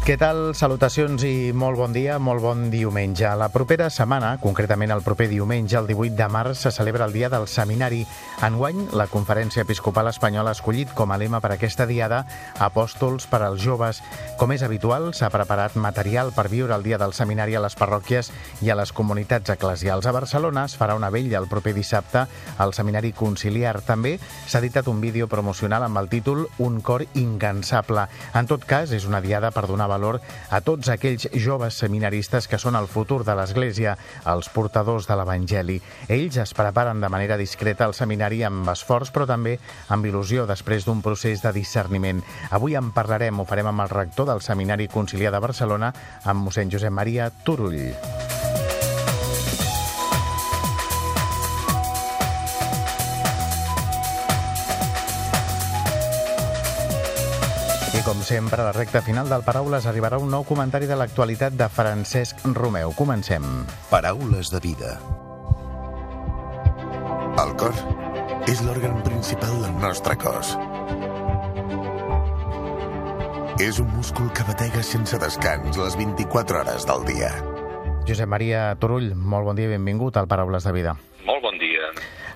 Què 0.00 0.14
tal? 0.16 0.54
Salutacions 0.56 1.20
i 1.28 1.52
molt 1.52 1.76
bon 1.76 1.92
dia, 1.92 2.14
molt 2.16 2.40
bon 2.40 2.62
diumenge. 2.72 3.28
La 3.36 3.50
propera 3.52 3.90
setmana, 3.92 4.30
concretament 4.40 4.94
el 4.94 5.02
proper 5.04 5.26
diumenge, 5.28 5.76
el 5.76 5.90
18 5.90 6.16
de 6.16 6.28
març, 6.32 6.62
se 6.64 6.70
celebra 6.72 7.04
el 7.04 7.12
Dia 7.12 7.28
del 7.28 7.44
Seminari. 7.46 8.06
Enguany, 8.40 8.86
la 8.96 9.04
Conferència 9.12 9.60
Episcopal 9.66 10.08
Espanyola 10.08 10.54
ha 10.54 10.56
escollit 10.56 10.94
com 10.96 11.12
a 11.12 11.18
lema 11.20 11.42
per 11.44 11.50
aquesta 11.52 11.84
diada 11.84 12.22
Apòstols 12.56 13.26
per 13.28 13.42
als 13.44 13.60
joves. 13.60 14.00
Com 14.40 14.54
és 14.56 14.64
habitual, 14.64 15.10
s'ha 15.12 15.28
preparat 15.30 15.76
material 15.76 16.32
per 16.32 16.46
viure 16.48 16.74
el 16.74 16.86
Dia 16.88 16.98
del 16.98 17.12
Seminari 17.12 17.58
a 17.60 17.62
les 17.66 17.76
parròquies 17.76 18.32
i 18.64 18.72
a 18.72 18.78
les 18.80 18.94
comunitats 18.96 19.52
eclesials. 19.52 20.08
A 20.08 20.16
Barcelona 20.16 20.64
es 20.64 20.78
farà 20.80 20.96
una 20.96 21.12
vella 21.12 21.38
el 21.44 21.50
proper 21.52 21.76
dissabte 21.76 22.24
al 22.56 22.72
Seminari 22.72 23.12
Conciliar. 23.12 23.76
També 23.84 24.16
s'ha 24.16 24.64
editat 24.64 24.88
un 24.88 25.04
vídeo 25.04 25.28
promocional 25.28 25.84
amb 25.84 26.00
el 26.00 26.08
títol 26.08 26.48
Un 26.56 26.80
cor 26.80 27.04
incansable. 27.12 28.08
En 28.32 28.48
tot 28.48 28.64
cas, 28.64 28.96
és 28.96 29.04
una 29.04 29.20
diada 29.20 29.52
per 29.52 29.68
donar 29.68 29.89
valor 29.90 30.20
a 30.50 30.60
tots 30.64 30.88
aquells 30.92 31.26
joves 31.34 31.76
seminaristes 31.82 32.48
que 32.48 32.58
són 32.62 32.78
el 32.78 32.88
futur 32.90 33.20
de 33.26 33.36
l'Església, 33.36 33.96
els 34.30 34.48
portadors 34.54 35.08
de 35.10 35.18
l'Evangeli. 35.18 35.80
Ells 36.08 36.40
es 36.44 36.54
preparen 36.56 37.02
de 37.02 37.10
manera 37.12 37.38
discreta 37.40 37.88
al 37.88 37.96
seminari 37.98 38.44
amb 38.46 38.70
esforç, 38.72 39.12
però 39.12 39.26
també 39.28 39.58
amb 39.90 40.06
il·lusió 40.06 40.46
després 40.48 40.86
d'un 40.86 41.02
procés 41.04 41.42
de 41.42 41.54
discerniment. 41.56 42.22
Avui 42.50 42.78
en 42.78 42.92
parlarem, 42.96 43.40
ho 43.40 43.48
farem 43.48 43.72
amb 43.72 43.86
el 43.86 43.94
rector 43.94 44.30
del 44.30 44.44
Seminari 44.46 44.88
Conciliar 44.88 45.34
de 45.34 45.42
Barcelona, 45.42 45.94
amb 46.24 46.46
mossèn 46.46 46.70
Josep 46.72 46.94
Maria 46.94 47.30
Turull. 47.44 48.39
I 58.00 58.02
com 58.02 58.22
sempre, 58.24 58.62
a 58.62 58.64
la 58.64 58.72
recta 58.72 59.02
final 59.04 59.28
del 59.28 59.42
Paraules 59.44 59.84
arribarà 59.84 60.16
un 60.16 60.30
nou 60.32 60.44
comentari 60.48 60.86
de 60.88 60.96
l'actualitat 60.96 61.52
de 61.52 61.66
Francesc 61.68 62.38
Romeu. 62.56 62.94
Comencem. 62.96 63.44
Paraules 63.90 64.48
de 64.48 64.60
vida. 64.64 64.94
El 67.42 67.52
cor 67.60 67.76
és 68.48 68.62
l'òrgan 68.64 69.02
principal 69.04 69.52
del 69.66 69.76
nostre 69.82 70.16
cos. 70.16 70.54
És 73.60 73.82
un 73.84 73.92
múscul 73.92 74.32
que 74.32 74.48
batega 74.48 74.80
sense 74.80 75.20
descans 75.20 75.76
les 75.76 75.98
24 76.00 76.62
hores 76.62 76.88
del 76.88 77.04
dia. 77.04 77.34
Josep 78.08 78.32
Maria 78.32 78.70
Turull, 78.80 79.12
molt 79.12 79.50
bon 79.50 79.60
dia 79.60 79.68
i 79.68 79.74
benvingut 79.74 80.16
al 80.16 80.30
Paraules 80.30 80.64
de 80.64 80.72
Vida. 80.72 80.96
Molt 81.28 81.44
bon. 81.44 81.49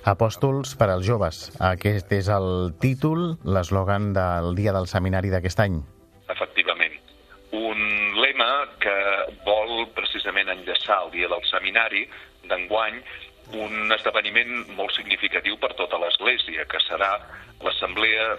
Apòstols 0.05 0.75
per 0.77 0.85
als 0.93 1.07
joves. 1.07 1.37
Aquest 1.65 2.11
és 2.13 2.27
el 2.29 2.75
títol, 2.77 3.39
l'eslògan 3.41 4.11
del 4.13 4.51
dia 4.53 4.73
del 4.75 4.85
seminari 4.85 5.31
d'aquest 5.33 5.63
any. 5.63 5.79
Efectivament. 6.29 6.93
Un 7.57 7.81
lema 8.21 8.51
que 8.83 8.93
vol 9.47 9.87
precisament 9.97 10.51
enllaçar 10.53 10.99
el 11.07 11.09
dia 11.15 11.31
del 11.31 11.41
seminari 11.49 12.05
d'enguany 12.45 13.01
un 13.57 13.97
esdeveniment 13.97 14.53
molt 14.77 14.93
significatiu 14.93 15.57
per 15.57 15.73
tota 15.73 15.97
l'Església, 16.01 16.69
que 16.69 16.81
serà 16.85 17.11
l'Assemblea 17.65 18.29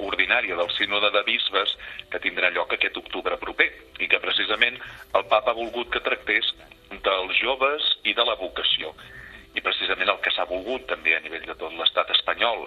Ordinària 0.00 0.56
del 0.56 0.72
Sínode 0.72 1.12
de 1.12 1.24
Bisbes 1.28 1.76
que 2.08 2.24
tindrà 2.24 2.48
lloc 2.56 2.72
aquest 2.72 2.96
octubre 2.96 3.36
proper 3.44 3.68
i 4.00 4.08
que 4.08 4.24
precisament 4.24 4.80
el 5.12 5.28
papa 5.28 5.52
ha 5.52 5.60
volgut 5.60 5.92
que 5.92 6.04
tractés 6.04 6.54
dels 6.90 7.40
joves 7.44 7.96
i 8.08 8.16
de 8.16 8.24
la 8.24 8.40
vocació 8.40 8.94
i 9.54 9.64
precisament 9.64 10.10
el 10.12 10.20
que 10.24 10.32
s'ha 10.34 10.46
volgut 10.50 10.86
també 10.90 11.16
a 11.16 11.22
nivell 11.24 11.46
de 11.46 11.56
tot 11.58 11.74
l'estat 11.78 12.10
espanyol 12.16 12.66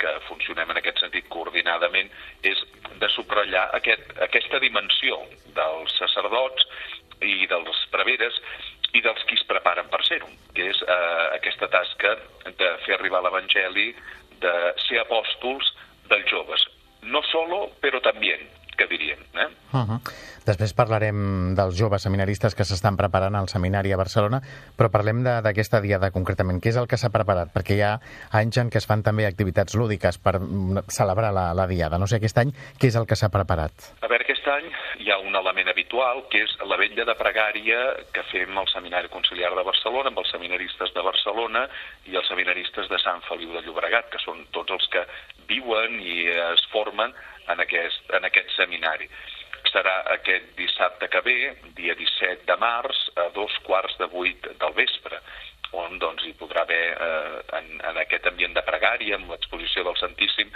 que 0.00 0.12
funcionem 0.28 0.70
en 0.70 0.80
aquest 0.80 1.00
sentit 1.02 1.28
coordinadament 1.32 2.10
és 2.42 2.60
de 3.00 3.08
subratllar 3.14 3.68
aquest, 3.78 4.10
aquesta 4.26 4.60
dimensió 4.62 5.20
dels 5.56 5.94
sacerdots 6.00 6.66
i 7.24 7.46
dels 7.50 7.84
preveres 7.92 8.40
i 8.94 9.02
dels 9.02 9.22
qui 9.28 9.38
es 9.38 9.46
preparen 9.48 9.88
per 9.90 10.02
ser-ho, 10.06 10.28
que 10.54 10.68
és 10.70 10.82
eh, 10.82 11.24
aquesta 11.38 11.68
tasca 11.72 12.14
de 12.46 12.68
fer 12.84 12.96
arribar 12.96 13.22
l'Evangeli, 13.24 13.88
de 14.42 14.54
ser 14.86 15.00
apòstols 15.02 15.72
dels 16.10 16.28
joves. 16.30 16.62
No 17.02 17.22
solo, 17.30 17.66
però 17.82 18.00
també, 18.04 18.36
que 18.76 18.86
diríem. 18.90 19.20
Eh? 19.34 19.48
Uh 19.72 19.80
-huh. 19.80 20.00
Després 20.44 20.74
parlarem 20.76 21.54
dels 21.56 21.76
joves 21.78 22.02
seminaristes 22.02 22.54
que 22.54 22.64
s'estan 22.64 22.96
preparant 22.96 23.34
al 23.34 23.48
seminari 23.48 23.92
a 23.92 23.96
Barcelona, 23.96 24.42
però 24.76 24.90
parlem 24.90 25.22
d'aquesta 25.24 25.80
diada 25.80 26.10
concretament. 26.10 26.60
Què 26.60 26.68
és 26.68 26.76
el 26.76 26.86
que 26.86 26.98
s'ha 27.00 27.10
preparat? 27.10 27.48
Perquè 27.54 27.78
hi 27.78 27.80
ha 27.80 27.98
anys 28.30 28.58
en 28.58 28.70
què 28.70 28.76
es 28.76 28.86
fan 28.86 29.02
també 29.02 29.24
activitats 29.26 29.74
lúdiques 29.74 30.18
per 30.18 30.34
celebrar 30.88 31.32
la, 31.32 31.54
la 31.54 31.66
diada. 31.66 31.98
No 31.98 32.06
sé, 32.06 32.16
aquest 32.16 32.38
any, 32.38 32.52
què 32.78 32.92
és 32.92 32.96
el 32.96 33.06
que 33.06 33.16
s'ha 33.16 33.32
preparat? 33.32 33.72
A 34.02 34.06
veure, 34.06 34.24
aquest 34.24 34.46
any 34.48 34.68
hi 35.00 35.10
ha 35.10 35.18
un 35.18 35.34
element 35.34 35.68
habitual, 35.68 36.24
que 36.30 36.44
és 36.44 36.56
la 36.68 36.76
vetlla 36.76 37.04
de 37.08 37.16
pregària 37.18 37.80
que 38.12 38.22
fem 38.30 38.58
al 38.58 38.68
Seminari 38.68 39.08
Conciliar 39.08 39.54
de 39.56 39.64
Barcelona, 39.64 40.12
amb 40.12 40.20
els 40.22 40.30
seminaristes 40.30 40.92
de 40.94 41.02
Barcelona 41.02 41.66
i 42.06 42.16
els 42.20 42.28
seminaristes 42.28 42.88
de 42.92 42.98
Sant 43.02 43.24
Feliu 43.28 43.52
de 43.56 43.64
Llobregat, 43.64 44.10
que 44.12 44.20
són 44.22 44.44
tots 44.52 44.76
els 44.76 44.88
que 44.92 45.06
viuen 45.48 46.00
i 46.00 46.28
es 46.28 46.64
formen 46.72 47.12
en 47.52 47.64
aquest, 47.64 48.12
en 48.16 48.28
aquest 48.28 48.52
seminari. 48.56 49.08
Serà 49.72 49.94
aquest 50.14 50.52
dissabte 50.58 51.08
que 51.10 51.20
ve, 51.24 51.38
dia 51.78 51.96
17 51.98 52.46
de 52.46 52.56
març, 52.60 53.00
a 53.18 53.28
dos 53.34 53.56
quarts 53.66 53.96
de 53.98 54.08
vuit 54.12 54.48
del 54.60 54.76
vespre, 54.76 55.20
on 55.74 55.98
doncs, 55.98 56.22
hi 56.26 56.34
podrà 56.38 56.62
haver, 56.62 56.84
eh, 56.94 57.42
en, 57.58 57.70
en 57.90 58.00
aquest 58.04 58.28
ambient 58.30 58.54
de 58.54 58.62
pregària, 58.66 59.18
amb 59.18 59.32
l'exposició 59.32 59.84
del 59.86 59.98
Santíssim, 59.98 60.52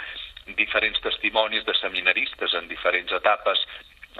diferents 0.57 1.01
testimonis 1.03 1.65
de 1.67 1.75
seminaristes 1.77 2.55
en 2.57 2.69
diferents 2.71 3.11
etapes 3.19 3.65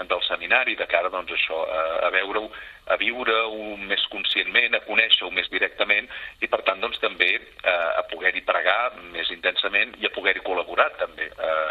del 0.00 0.22
seminari, 0.22 0.76
de 0.78 0.86
cara 0.88 1.10
doncs, 1.12 1.32
això, 1.34 1.64
a, 1.66 1.80
a 2.06 2.10
veure-ho, 2.14 2.46
a 2.90 2.96
viure-ho 3.00 3.76
més 3.88 4.04
conscientment, 4.12 4.76
a 4.76 4.84
conèixer-ho 4.86 5.30
més 5.34 5.50
directament 5.52 6.08
i, 6.40 6.48
per 6.48 6.62
tant, 6.68 6.80
doncs, 6.80 7.00
també 7.02 7.30
eh, 7.36 7.72
a 7.72 8.04
poder-hi 8.12 8.44
pregar 8.46 8.78
més 9.10 9.30
intensament 9.34 9.96
i 10.00 10.08
a 10.08 10.14
poder-hi 10.14 10.44
col·laborar 10.46 10.88
també 11.00 11.28
eh, 11.28 11.70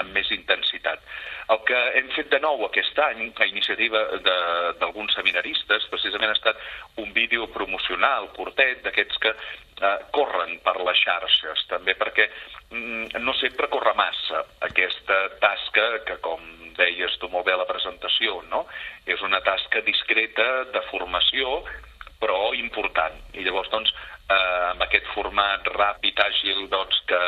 amb 0.00 0.12
més 0.16 0.30
intensitat. 0.32 1.02
El 1.52 1.55
que 1.66 1.78
hem 1.98 2.08
fet 2.14 2.30
de 2.32 2.40
nou 2.42 2.64
aquest 2.66 2.98
any, 3.02 3.28
a 3.34 3.46
iniciativa 3.48 4.02
d'alguns 4.80 5.14
seminaristes, 5.18 5.88
precisament 5.92 6.32
ha 6.32 6.38
estat 6.38 6.60
un 7.02 7.12
vídeo 7.16 7.48
promocional 7.54 8.30
curtet 8.36 8.84
d'aquests 8.84 9.22
que 9.22 9.32
eh, 9.32 9.96
corren 10.16 10.58
per 10.64 10.76
les 10.80 11.02
xarxes, 11.02 11.66
també 11.72 11.96
perquè 11.98 12.28
mm, 12.70 13.22
no 13.24 13.34
sempre 13.40 13.70
corre 13.72 13.94
massa 13.98 14.44
aquesta 14.68 15.20
tasca 15.42 15.88
que, 16.06 16.20
com 16.24 16.44
deies 16.78 17.16
tu 17.20 17.30
molt 17.32 17.46
bé 17.48 17.54
a 17.56 17.60
la 17.62 17.68
presentació, 17.68 18.40
no? 18.52 18.66
és 19.06 19.22
una 19.24 19.40
tasca 19.44 19.82
discreta 19.86 20.66
de 20.72 20.82
formació, 20.90 21.62
però 22.20 22.52
important. 22.56 23.16
I 23.36 23.44
llavors, 23.44 23.68
doncs, 23.72 23.92
eh, 24.28 24.70
amb 24.72 24.84
aquest 24.86 25.08
format 25.14 25.66
ràpid, 25.74 26.20
àgil, 26.26 26.68
doncs, 26.72 27.02
que 27.10 27.20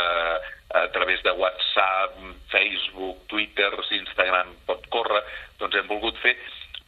a 0.75 0.89
través 0.93 1.23
de 1.23 1.33
WhatsApp, 1.33 2.17
Facebook, 2.53 3.27
Twitter, 3.27 3.71
Instagram 3.91 4.53
pot 4.67 4.85
córrer, 4.93 5.23
doncs 5.59 5.78
hem 5.89 5.97
volgut 5.97 6.21
fer 6.23 6.37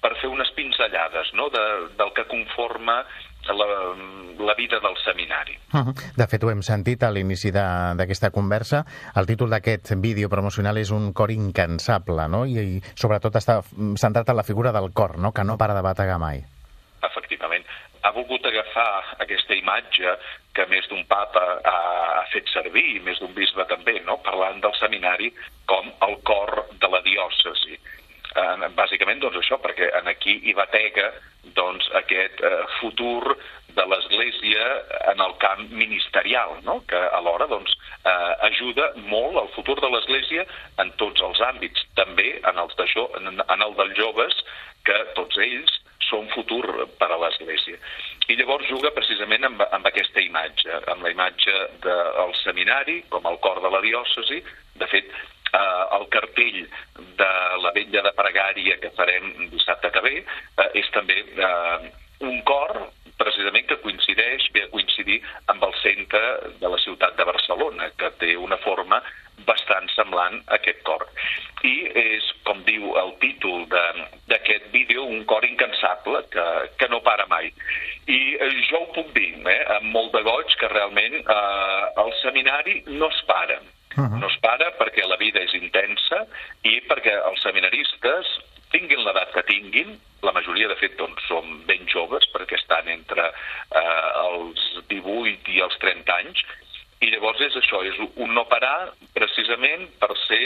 per 0.01 0.15
fer 0.21 0.31
unes 0.33 0.49
pinzellades 0.57 1.33
no? 1.37 1.49
de, 1.53 1.65
del 1.97 2.13
que 2.17 2.25
conforma 2.29 3.03
la, 3.49 3.67
la 4.39 4.55
vida 4.55 4.81
del 4.81 4.97
seminari. 5.05 5.57
De 6.17 6.27
fet, 6.29 6.45
ho 6.45 6.51
hem 6.53 6.63
sentit 6.65 7.03
a 7.05 7.11
l'inici 7.13 7.53
d'aquesta 7.53 8.31
conversa. 8.33 8.85
El 9.17 9.29
títol 9.29 9.53
d'aquest 9.53 9.95
vídeo 10.01 10.29
promocional 10.33 10.79
és 10.81 10.93
Un 10.95 11.13
cor 11.13 11.33
incansable, 11.33 12.29
no? 12.29 12.45
I, 12.47 12.77
i 12.77 12.81
sobretot 12.95 13.37
està 13.37 13.61
centrat 14.01 14.29
en 14.29 14.37
la 14.37 14.47
figura 14.47 14.73
del 14.73 14.91
cor, 14.93 15.19
no? 15.19 15.33
que 15.33 15.45
no 15.45 15.59
para 15.59 15.75
de 15.77 15.85
bategar 15.85 16.19
mai. 16.21 16.43
Efectivament. 17.05 17.65
Ha 18.03 18.13
volgut 18.17 18.45
agafar 18.49 19.17
aquesta 19.21 19.57
imatge 19.57 20.17
que 20.57 20.65
més 20.73 20.87
d'un 20.89 21.05
papa 21.09 21.43
ha, 21.61 21.79
ha 22.21 22.27
fet 22.33 22.49
servir, 22.53 22.87
i 22.97 23.05
més 23.05 23.21
d'un 23.21 23.33
bisbe 23.37 23.67
també, 23.69 23.99
no? 24.07 24.17
parlant 24.25 24.61
del 24.65 24.77
seminari 24.81 25.33
com 25.69 25.93
el 26.09 26.17
cor 26.25 26.65
de 26.81 26.89
la 26.89 27.03
diòcesi. 27.05 27.77
Eh, 28.31 28.69
bàsicament, 28.79 29.19
doncs, 29.23 29.41
això, 29.41 29.59
perquè 29.59 29.89
en 29.99 30.07
aquí 30.11 30.37
hi 30.47 30.55
batega 30.55 31.09
doncs, 31.57 31.89
aquest 31.99 32.43
eh, 32.47 32.61
futur 32.79 33.35
de 33.75 33.85
l'Església 33.91 34.67
en 35.13 35.23
el 35.25 35.35
camp 35.43 35.65
ministerial, 35.71 36.57
no? 36.67 36.81
que 36.87 37.01
alhora 37.19 37.49
doncs, 37.51 37.75
eh, 38.05 38.33
ajuda 38.51 38.93
molt 39.11 39.39
al 39.41 39.51
futur 39.57 39.79
de 39.83 39.91
l'Església 39.91 40.47
en 40.83 40.93
tots 41.03 41.23
els 41.27 41.43
àmbits, 41.51 41.87
també 41.99 42.37
en, 42.39 42.59
els 42.59 42.77
de 42.79 42.87
jo, 42.95 43.09
en, 43.19 43.43
en 43.43 43.67
el 43.67 43.75
dels 43.79 43.99
joves, 43.99 44.43
que 44.87 44.99
tots 45.19 45.39
ells 45.43 45.81
són 46.07 46.31
futur 46.35 46.65
per 46.99 47.11
a 47.11 47.19
l'Església. 47.23 47.79
I 48.31 48.39
llavors 48.39 48.71
juga 48.71 48.95
precisament 48.95 49.47
amb, 49.47 49.63
amb 49.75 49.91
aquesta 49.91 50.23
imatge, 50.23 50.81
amb 50.91 51.03
la 51.07 51.13
imatge 51.15 51.57
del 51.83 52.35
seminari, 52.45 53.01
com 53.11 53.27
el 53.31 53.39
cor 53.45 53.63
de 53.63 53.71
la 53.75 53.83
diòcesi. 53.85 54.41
De 54.81 54.89
fet, 54.91 55.11
eh, 55.53 55.85
el 55.99 56.07
cartell 56.15 56.61
de 57.19 57.33
la 57.65 57.73
vetlla 57.77 58.05
de 58.07 58.15
pregària 58.17 58.79
que 58.83 58.95
farem 58.97 59.51
dissabte 59.53 59.91
que 59.91 60.05
ve 60.07 60.17
eh, 60.23 60.71
és 60.81 60.91
també 60.97 61.21
eh, 61.25 61.91
un 62.21 62.43
cor 62.49 62.91
precisament 63.21 63.67
que 63.69 63.81
coincideix, 63.85 64.49
ve 64.55 64.65
a 64.65 64.71
coincidir 64.73 65.19
amb 65.53 65.65
el 65.67 65.75
centre 65.83 66.21
de 66.61 66.69
la 66.73 66.79
ciutat 66.81 67.19
de 67.19 67.27
Barcelona, 67.29 67.91
que 68.01 68.09
té 68.23 68.37
una 68.37 68.57
forma 68.65 69.01
bastant 69.47 69.89
semblant 69.95 70.41
a 70.47 70.57
aquest 70.57 70.81
cor. 70.89 71.05
I 71.65 71.75
és, 71.97 72.29
com 72.49 72.63
diu 72.65 72.95
el 73.01 73.13
títol 73.23 73.67
d'aquest 73.71 74.71
vídeo, 74.73 75.05
un 75.05 75.25
cor 75.29 75.45
incansable 75.45 76.23
que, 76.33 76.47
que 76.81 76.89
no 76.93 77.03
para 77.05 77.29
mai. 77.33 77.53
I 78.09 78.21
eh, 78.37 78.53
jo 78.71 78.85
ho 78.85 78.89
puc 78.97 79.13
dir, 79.17 79.35
eh, 79.45 79.61
amb 79.77 79.93
molt 79.97 80.17
de 80.17 80.25
goig, 80.27 80.57
que 80.61 80.73
realment 80.73 81.21
eh, 81.21 81.85
el 82.05 82.17
seminari 82.23 82.81
no 82.89 83.13
es 83.13 83.21
para. 83.29 83.61
Uh 83.97 84.07
-huh. 84.07 84.21
No 84.21 84.29
es 84.29 84.39
para 84.41 84.71
perquè 84.79 85.07
la 85.07 85.17
vida 85.17 85.41
és 85.41 85.53
intensa 85.55 86.27
i 86.63 86.81
perquè 86.89 87.13
els 87.29 87.39
seminaristes, 87.51 88.31
tinguin 88.71 89.03
l'edat 89.03 89.35
que 89.35 89.43
tinguin, 89.49 89.97
la 90.23 90.35
majoria 90.37 90.69
de 90.71 90.79
fet 90.79 90.97
doncs, 90.99 91.23
som 91.27 91.47
ben 91.67 91.87
joves 91.91 92.27
perquè 92.35 92.59
estan 92.59 92.89
entre 92.93 93.27
eh, 93.27 94.09
els 94.29 94.67
18 94.93 95.55
i 95.57 95.63
els 95.65 95.79
30 95.83 96.19
anys, 96.21 96.45
i 97.01 97.11
llavors 97.11 97.41
és 97.43 97.57
això, 97.57 97.81
és 97.89 97.97
un 98.05 98.35
no 98.37 98.45
parar 98.51 98.93
precisament 99.17 99.89
per 100.03 100.13
ser 100.27 100.43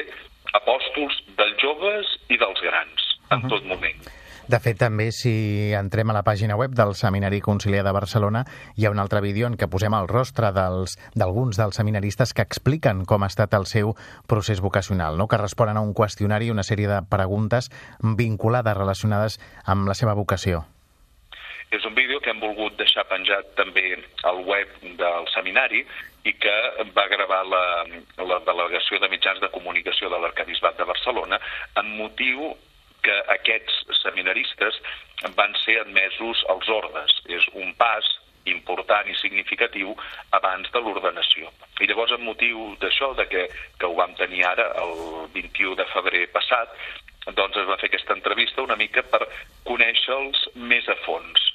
apòstols 0.54 1.16
dels 1.38 1.58
joves 1.60 2.12
i 2.30 2.38
dels 2.38 2.60
grans 2.62 3.08
en 3.30 3.38
uh 3.38 3.42
-huh. 3.42 3.50
tot 3.50 3.64
moment. 3.66 4.00
De 4.44 4.58
fet, 4.60 4.76
també, 4.76 5.06
si 5.08 5.72
entrem 5.72 6.10
a 6.12 6.14
la 6.18 6.20
pàgina 6.20 6.58
web 6.60 6.74
del 6.76 6.90
Seminari 6.98 7.38
Conciliar 7.40 7.80
de 7.86 7.92
Barcelona, 7.96 8.42
hi 8.76 8.84
ha 8.84 8.90
un 8.92 8.98
altre 9.00 9.22
vídeo 9.24 9.46
en 9.48 9.54
què 9.56 9.70
posem 9.72 9.94
el 9.96 10.08
rostre 10.10 10.50
d'alguns 10.52 11.56
dels, 11.56 11.60
dels 11.62 11.78
seminaristes 11.80 12.34
que 12.36 12.44
expliquen 12.44 13.06
com 13.08 13.24
ha 13.24 13.30
estat 13.32 13.56
el 13.56 13.64
seu 13.64 13.94
procés 14.28 14.60
vocacional, 14.60 15.16
no? 15.16 15.28
que 15.32 15.40
responen 15.40 15.80
a 15.80 15.84
un 15.86 15.94
qüestionari 15.96 16.50
i 16.50 16.52
una 16.52 16.66
sèrie 16.68 16.90
de 16.90 17.00
preguntes 17.08 17.70
vinculades, 18.20 18.76
relacionades 18.76 19.38
amb 19.64 19.88
la 19.88 19.96
seva 19.96 20.12
vocació. 20.12 20.66
És 21.72 21.88
un 21.88 21.96
vídeo 21.96 22.20
que 22.20 22.34
hem 22.34 22.44
volgut 22.44 22.76
deixar 22.76 23.06
penjat 23.08 23.48
també 23.56 23.96
al 24.28 24.44
web 24.44 24.76
del 25.00 25.24
seminari 25.32 25.80
i 26.28 26.36
que 26.36 26.54
va 26.92 27.08
gravar 27.08 27.40
la, 27.48 27.64
la 28.28 28.42
Delegació 28.44 29.00
de 29.00 29.08
Mitjans 29.08 29.40
de 29.40 29.48
Comunicació 29.56 30.12
de 30.12 30.20
l'Arcabisbat 30.20 30.76
de 30.76 30.90
Barcelona 30.92 31.40
amb 31.80 31.96
motiu 31.96 32.52
que 33.04 33.16
aquests 33.36 34.00
seminaristes 34.00 34.80
van 35.38 35.54
ser 35.62 35.78
admesos 35.82 36.42
als 36.52 36.68
ordes. 36.72 37.16
És 37.38 37.46
un 37.54 37.72
pas 37.80 38.10
important 38.50 39.08
i 39.08 39.16
significatiu 39.16 39.94
abans 40.36 40.68
de 40.72 40.82
l'ordenació. 40.84 41.48
I 41.80 41.88
llavors, 41.88 42.12
amb 42.12 42.28
motiu 42.28 42.74
d'això, 42.82 43.14
de 43.16 43.28
que, 43.30 43.46
que 43.80 43.88
ho 43.88 43.96
vam 43.96 44.12
tenir 44.20 44.44
ara, 44.48 44.68
el 44.82 44.94
21 45.36 45.78
de 45.80 45.88
febrer 45.94 46.26
passat, 46.34 46.76
doncs 47.32 47.56
es 47.56 47.68
va 47.68 47.80
fer 47.80 47.88
aquesta 47.88 48.16
entrevista 48.16 48.66
una 48.66 48.76
mica 48.76 49.04
per 49.08 49.22
conèixer-los 49.64 50.48
més 50.72 50.88
a 50.92 50.98
fons 51.06 51.54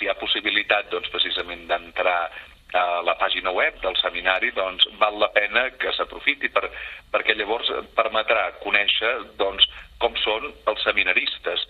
si 0.00 0.06
hi 0.06 0.08
ha 0.08 0.16
possibilitat 0.16 0.88
doncs, 0.88 1.10
precisament 1.12 1.66
d'entrar 1.68 2.30
a 2.76 3.02
la 3.06 3.16
pàgina 3.18 3.52
web 3.54 3.78
del 3.82 3.96
seminari, 4.00 4.52
doncs 4.56 4.86
val 5.00 5.18
la 5.18 5.30
pena 5.34 5.68
que 5.80 5.92
s'aprofiti 5.96 6.50
per, 6.54 6.68
perquè 7.12 7.36
llavors 7.36 7.70
permetrà 7.96 8.50
conèixer 8.64 9.14
doncs, 9.40 9.66
com 10.00 10.14
són 10.22 10.50
els 10.70 10.84
seminaristes, 10.86 11.66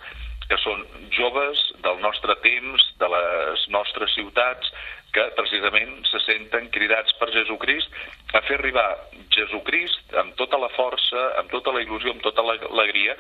que 0.51 0.59
són 0.59 0.83
joves 1.15 1.61
del 1.85 2.01
nostre 2.03 2.35
temps, 2.45 2.87
de 2.99 3.09
les 3.13 3.67
nostres 3.71 4.13
ciutats, 4.17 4.73
que 5.15 5.25
precisament 5.35 6.05
se 6.07 6.21
senten 6.23 6.69
cridats 6.75 7.15
per 7.19 7.31
Jesucrist 7.35 8.35
a 8.35 8.43
fer 8.47 8.59
arribar 8.61 8.89
Jesucrist 9.35 10.15
amb 10.23 10.37
tota 10.39 10.59
la 10.63 10.71
força, 10.77 11.25
amb 11.41 11.51
tota 11.55 11.75
la 11.75 11.83
il·lusió, 11.83 12.15
amb 12.15 12.23
tota 12.23 12.45
l'alegria 12.47 13.17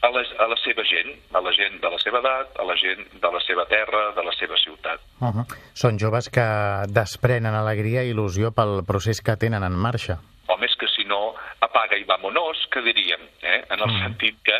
a 0.00 0.10
la, 0.10 0.22
a 0.38 0.46
la 0.48 0.56
seva 0.64 0.84
gent, 0.88 1.12
a 1.32 1.40
la 1.44 1.52
gent 1.52 1.80
de 1.82 1.90
la 1.92 1.98
seva 2.00 2.20
edat, 2.22 2.56
a 2.58 2.64
la 2.64 2.76
gent 2.80 3.02
de 3.20 3.30
la 3.34 3.40
seva 3.44 3.66
terra, 3.68 4.02
de 4.16 4.24
la 4.24 4.32
seva 4.38 4.56
ciutat. 4.56 5.00
Uh 5.20 5.28
-huh. 5.28 5.44
Són 5.74 5.98
joves 5.98 6.30
que 6.30 6.46
desprenen 6.88 7.54
alegria 7.54 8.02
i 8.04 8.12
il·lusió 8.12 8.52
pel 8.52 8.84
procés 8.86 9.20
que 9.20 9.36
tenen 9.36 9.62
en 9.62 9.72
marxa. 9.72 10.18
Home, 10.46 10.66
és 10.66 10.74
que 10.76 10.88
si 10.88 11.04
no, 11.04 11.34
apaga 11.60 11.96
i 11.96 12.04
vamonos, 12.04 12.66
que 12.72 12.80
diríem, 12.82 13.20
eh? 13.42 13.64
en 13.70 13.78
el 13.78 13.88
uh 13.88 13.94
-huh. 13.94 14.02
sentit 14.02 14.36
que 14.42 14.56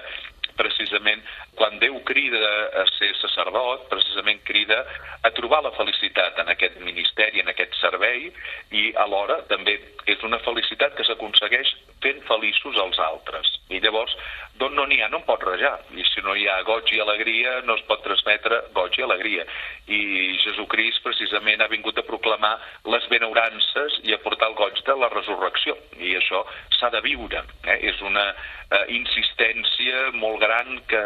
precisament 0.60 1.22
quan 1.56 1.78
Déu 1.78 2.02
crida 2.04 2.40
a 2.82 2.84
ser 2.98 3.10
sacerdot, 3.20 3.88
precisament 3.88 4.40
crida 4.44 4.84
a 5.22 5.30
trobar 5.30 5.62
la 5.62 5.72
felicitat 5.72 6.38
en 6.38 6.48
aquest 6.48 6.78
ministeri, 6.80 7.40
en 7.40 7.48
aquest 7.48 7.74
servei, 7.80 8.32
i 8.70 8.92
alhora 8.96 9.40
també 9.48 9.78
és 10.06 10.22
una 10.22 10.38
felicitat 10.38 10.94
que 10.96 11.04
s'aconsegueix 11.04 11.74
fent 12.04 12.22
feliços 12.28 12.76
els 12.80 12.98
altres. 13.04 13.56
I 13.70 13.80
llavors 13.84 14.14
d'on 14.60 14.74
no 14.76 14.84
n'hi 14.88 15.00
ha 15.00 15.08
no 15.08 15.20
en 15.20 15.26
pot 15.28 15.42
rejar. 15.46 15.72
I 15.96 16.04
si 16.10 16.22
no 16.24 16.34
hi 16.36 16.46
ha 16.48 16.60
goig 16.68 16.90
i 16.92 17.00
alegria, 17.00 17.60
no 17.64 17.76
es 17.78 17.84
pot 17.88 18.02
transmetre 18.04 18.60
goig 18.76 18.98
i 18.98 19.04
alegria. 19.06 19.46
I 19.88 20.00
Jesucrist 20.44 21.02
precisament 21.06 21.62
ha 21.64 21.70
vingut 21.72 21.98
a 21.98 22.06
proclamar 22.06 22.56
les 22.92 23.06
benaurances 23.12 24.00
i 24.04 24.14
a 24.14 24.20
portar 24.24 24.50
el 24.50 24.58
goig 24.58 24.80
de 24.86 24.96
la 25.00 25.10
resurrecció. 25.14 25.76
I 25.98 26.16
això 26.20 26.44
s'ha 26.78 26.92
de 26.92 27.02
viure. 27.06 27.44
Eh? 27.64 27.78
És 27.92 28.00
una 28.04 28.26
eh, 28.32 28.84
insistència 28.96 30.10
molt 30.18 30.40
gran 30.44 30.80
que 30.90 31.04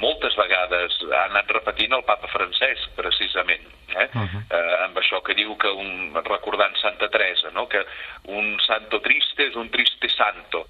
moltes 0.00 0.36
vegades 0.36 0.96
ha 1.10 1.24
anat 1.28 1.50
repetint 1.54 1.92
el 1.96 2.04
papa 2.04 2.28
Francesc, 2.32 2.94
precisament. 2.96 3.66
Eh? 3.94 4.08
Uh 4.14 4.22
-huh. 4.22 4.42
eh, 4.50 4.84
amb 4.84 4.96
això 4.98 5.22
que 5.22 5.34
diu 5.34 5.56
que, 5.56 5.68
un, 5.68 6.14
recordant 6.24 6.76
Santa 6.76 7.08
Teresa, 7.08 7.50
no? 7.50 7.68
que 7.68 7.84
un 8.24 8.58
santo 8.60 9.00
triste 9.00 9.46
és 9.46 9.54
un 9.54 9.70
triste 9.70 10.08
santo 10.08 10.66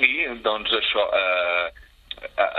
i 0.00 0.26
doncs 0.42 0.72
això, 0.72 1.04
eh, 1.20 1.70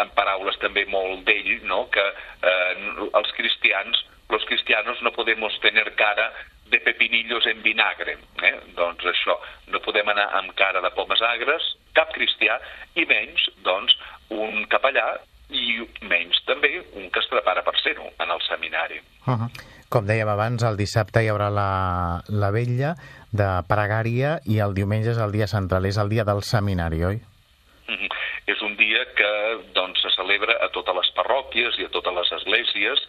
en 0.02 0.10
paraules 0.16 0.58
també 0.60 0.86
molt 0.86 1.24
d'ell, 1.28 1.60
no? 1.64 1.88
que 1.90 2.04
eh, 2.42 2.76
els 3.14 3.32
cristians, 3.38 4.06
los 4.30 4.46
cristianos 4.46 5.02
no 5.02 5.12
podemos 5.12 5.58
tener 5.60 5.96
cara 5.96 6.34
de 6.70 6.80
pepinillos 6.80 7.46
en 7.48 7.62
vinagre. 7.62 8.18
Eh? 8.44 8.56
Doncs 8.76 9.06
això, 9.06 9.40
no 9.68 9.82
podem 9.86 10.10
anar 10.10 10.30
amb 10.38 10.54
cara 10.56 10.82
de 10.82 10.92
pomes 10.92 11.22
agres, 11.22 11.76
cap 11.94 12.12
cristià, 12.14 12.60
i 12.96 13.06
menys, 13.06 13.50
doncs, 13.66 13.96
un 14.30 14.66
capellà 14.70 15.18
i 15.70 15.78
menys 16.10 16.42
també 16.48 16.72
un 16.96 17.10
que 17.14 17.22
es 17.22 17.30
prepara 17.32 17.64
per 17.66 17.76
ser-ho 17.84 18.08
en 18.20 18.32
el 18.36 18.42
seminari. 18.48 19.02
Uh 19.26 19.34
-huh. 19.34 19.50
Com 19.90 20.06
dèiem 20.06 20.30
abans, 20.30 20.64
el 20.64 20.78
dissabte 20.78 21.24
hi 21.24 21.30
haurà 21.30 21.50
la, 21.50 22.22
la 22.30 22.52
vetlla 22.52 22.96
de 23.32 23.50
pregària 23.70 24.40
i 24.46 24.60
el 24.60 24.74
diumenge 24.74 25.12
és 25.12 25.18
el 25.18 25.32
dia 25.32 25.48
central, 25.48 25.86
és 25.86 25.98
el 25.98 26.10
dia 26.10 26.24
del 26.24 26.44
seminari, 26.44 27.04
oi? 27.04 27.18
És 28.50 28.62
un 28.62 28.76
dia 28.78 29.02
que 29.18 29.32
doncs, 29.74 30.02
se 30.02 30.10
celebra 30.16 30.56
a 30.62 30.70
totes 30.70 30.96
les 30.96 31.12
parròquies 31.18 31.78
i 31.80 31.86
a 31.86 31.92
totes 31.94 32.14
les 32.14 32.32
esglésies 32.40 33.04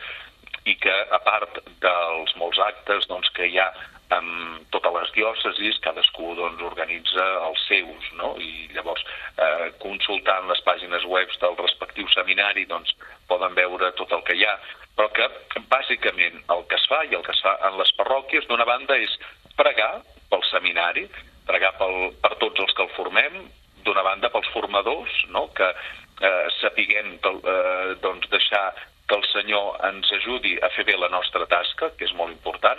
i 0.65 0.77
que, 0.77 0.97
a 1.11 1.21
part 1.25 1.61
dels 1.81 2.37
molts 2.37 2.59
actes 2.59 3.09
doncs, 3.09 3.31
que 3.37 3.49
hi 3.49 3.59
ha 3.59 3.69
en 4.17 4.27
totes 4.75 4.95
les 4.97 5.13
diòcesis, 5.15 5.79
cadascú 5.85 6.35
doncs, 6.39 6.63
organitza 6.67 7.27
els 7.47 7.63
seus, 7.69 8.11
no? 8.19 8.33
i 8.43 8.69
llavors 8.75 9.05
eh, 9.39 9.71
consultant 9.83 10.49
les 10.51 10.63
pàgines 10.67 11.07
web 11.07 11.31
del 11.43 11.57
respectiu 11.61 12.09
seminari 12.15 12.67
doncs, 12.71 12.95
poden 13.31 13.55
veure 13.55 13.93
tot 14.01 14.13
el 14.17 14.25
que 14.27 14.37
hi 14.39 14.45
ha, 14.47 14.57
però 14.99 15.09
que 15.15 15.29
bàsicament 15.71 16.43
el 16.53 16.67
que 16.69 16.79
es 16.79 16.89
fa 16.91 17.05
i 17.07 17.15
el 17.15 17.25
que 17.27 17.35
es 17.37 17.43
fa 17.45 17.55
en 17.71 17.79
les 17.79 17.93
parròquies 18.01 18.51
d'una 18.51 18.67
banda 18.69 18.99
és 18.99 19.15
pregar 19.57 20.03
pel 20.31 20.43
seminari, 20.51 21.07
pregar 21.47 21.73
pel, 21.79 22.13
per 22.23 22.35
tots 22.43 22.67
els 22.67 22.75
que 22.75 22.87
el 22.87 22.95
formem, 22.99 23.43
d'una 23.87 24.05
banda 24.05 24.31
pels 24.33 24.51
formadors, 24.55 25.23
no? 25.35 25.47
que 25.57 25.71
eh, 25.71 26.47
sapiguem 26.61 27.15
eh, 27.17 27.97
doncs 28.03 28.29
deixar 28.35 28.67
que 29.11 29.17
el 29.19 29.25
Senyor 29.33 29.81
ens 29.89 30.11
ajudi 30.21 30.59
a 30.63 30.69
fer 30.71 30.85
bé 30.87 30.95
la 30.99 31.11
nostra 31.11 31.47
tasca, 31.51 31.91
que 31.99 32.07
és 32.07 32.13
molt 32.19 32.31
important, 32.31 32.79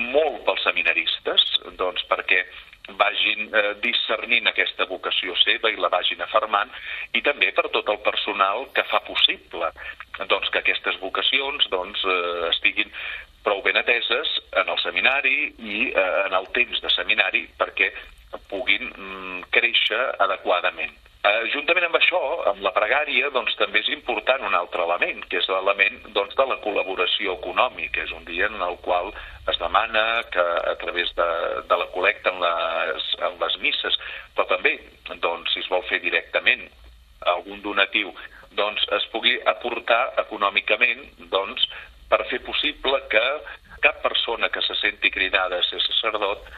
molt 0.00 0.44
pels 0.46 0.66
seminaristes, 0.66 1.46
doncs 1.78 2.04
perquè 2.10 2.44
vagin 2.98 3.50
eh, 3.54 3.72
discernint 3.84 4.48
aquesta 4.50 4.86
vocació 4.90 5.36
seva 5.44 5.70
i 5.70 5.78
la 5.78 5.90
vagin 5.92 6.22
afermant, 6.24 6.70
i 7.14 7.22
també 7.22 7.50
per 7.56 7.68
tot 7.74 7.88
el 7.92 8.00
personal 8.06 8.66
que 8.74 8.86
fa 8.90 9.02
possible 9.06 9.70
doncs, 10.28 10.50
que 10.50 10.60
aquestes 10.60 10.98
vocacions 11.00 11.68
doncs, 11.72 12.02
eh, 12.04 12.48
estiguin 12.50 12.90
prou 13.44 13.62
ben 13.64 13.78
ateses 13.80 14.32
en 14.60 14.68
el 14.68 14.80
seminari 14.82 15.36
i 15.58 15.76
eh, 15.90 16.08
en 16.26 16.36
el 16.36 16.48
temps 16.56 16.82
de 16.82 16.90
seminari 16.96 17.46
perquè 17.60 17.92
puguin 18.50 18.90
mm, 18.90 19.46
créixer 19.54 20.02
adequadament. 20.26 20.96
Eh, 21.20 21.40
juntament 21.52 21.84
amb 21.84 21.96
això, 21.98 22.18
amb 22.48 22.62
la 22.64 22.70
pregària, 22.72 23.28
doncs, 23.34 23.52
també 23.60 23.82
és 23.82 23.90
important 23.92 24.40
un 24.48 24.54
altre 24.56 24.86
element, 24.86 25.18
que 25.28 25.36
és 25.42 25.48
l'element 25.52 25.98
doncs, 26.16 26.32
de 26.38 26.46
la 26.48 26.56
col·laboració 26.64 27.34
econòmica. 27.36 28.06
És 28.06 28.14
un 28.16 28.24
dia 28.24 28.48
en 28.48 28.56
el 28.64 28.78
qual 28.86 29.12
es 29.52 29.60
demana 29.60 30.04
que 30.32 30.46
a 30.72 30.74
través 30.80 31.12
de, 31.18 31.28
de 31.68 31.80
la 31.82 31.90
col·lecta 31.92 32.32
en 32.32 32.40
les, 32.40 33.10
en 33.28 33.36
les 33.42 33.58
misses, 33.66 34.00
però 34.32 34.48
també, 34.54 34.78
doncs, 35.12 35.52
si 35.52 35.60
es 35.60 35.68
vol 35.68 35.84
fer 35.92 36.00
directament 36.00 36.64
algun 37.34 37.60
donatiu, 37.68 38.14
doncs, 38.56 38.88
es 38.96 39.04
pugui 39.12 39.36
aportar 39.52 40.02
econòmicament 40.24 41.04
doncs, 41.36 41.68
per 42.08 42.24
fer 42.32 42.40
possible 42.48 42.96
que 43.12 43.26
cap 43.84 44.00
persona 44.00 44.48
que 44.48 44.64
se 44.64 44.74
senti 44.80 45.12
cridada 45.12 45.60
a 45.60 45.68
ser 45.68 45.84
sacerdot 45.84 46.48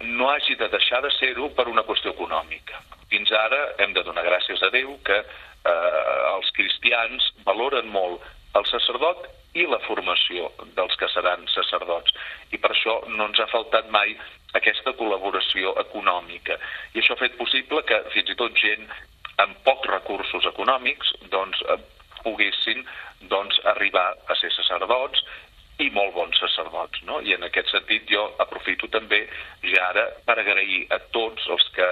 no 0.00 0.28
hagi 0.30 0.56
de 0.56 0.68
deixar 0.68 1.02
de 1.02 1.10
ser-ho 1.16 1.48
per 1.56 1.68
una 1.68 1.84
qüestió 1.84 2.12
econòmica. 2.12 2.82
fins 3.08 3.30
ara 3.30 3.74
hem 3.78 3.92
de 3.94 4.02
donar 4.02 4.24
gràcies 4.26 4.62
a 4.66 4.70
Déu 4.74 4.96
que 5.06 5.16
eh, 5.16 6.34
els 6.34 6.50
cristians 6.56 7.28
valoren 7.44 7.86
molt 7.86 8.22
el 8.58 8.66
sacerdot 8.66 9.28
i 9.54 9.64
la 9.70 9.78
formació 9.86 10.50
dels 10.76 10.96
que 11.00 11.08
seran 11.12 11.46
sacerdots. 11.52 12.12
I 12.52 12.58
per 12.58 12.72
això 12.72 12.98
no 13.08 13.28
ens 13.28 13.40
ha 13.40 13.48
faltat 13.52 13.88
mai 13.94 14.16
aquesta 14.58 14.92
col·laboració 14.98 15.76
econòmica. 15.80 16.58
I 16.94 17.00
això 17.00 17.14
ha 17.14 17.22
fet 17.22 17.36
possible 17.38 17.82
que 17.88 18.02
fins 18.14 18.32
i 18.32 18.38
tot 18.40 18.56
gent 18.58 18.88
amb 19.44 19.56
pocs 19.64 19.88
recursos 19.92 20.48
econòmics 20.52 21.12
doncs, 21.32 21.62
eh, 21.70 21.78
poguessin 22.22 22.84
doncs, 23.30 23.58
arribar 23.72 24.08
a 24.28 24.36
ser 24.40 24.50
sacerdots 24.52 25.22
i 25.82 25.90
molt 25.92 26.14
bons 26.14 26.38
sacerdots. 26.40 27.02
No? 27.08 27.20
I 27.20 27.34
en 27.36 27.44
aquest 27.46 27.70
sentit 27.72 28.08
jo 28.10 28.22
aprofito 28.42 28.88
també 28.92 29.22
ja 29.66 29.90
ara 29.90 30.06
per 30.26 30.38
agrair 30.40 30.86
a 30.94 31.00
tots 31.14 31.44
els 31.52 31.68
que 31.76 31.88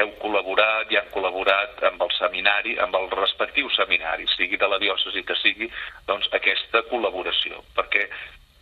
heu 0.00 0.14
col·laborat 0.22 0.92
i 0.92 0.98
han 1.00 1.10
col·laborat 1.14 1.82
amb 1.90 2.06
el 2.06 2.14
seminari, 2.18 2.78
amb 2.82 2.94
el 2.98 3.10
respectiu 3.14 3.70
seminari, 3.74 4.28
sigui 4.36 4.58
de 4.60 4.70
la 4.70 4.78
diòcesi 4.82 5.24
que 5.26 5.36
sigui, 5.42 5.70
doncs 6.06 6.30
aquesta 6.34 6.84
col·laboració, 6.90 7.62
perquè 7.76 8.08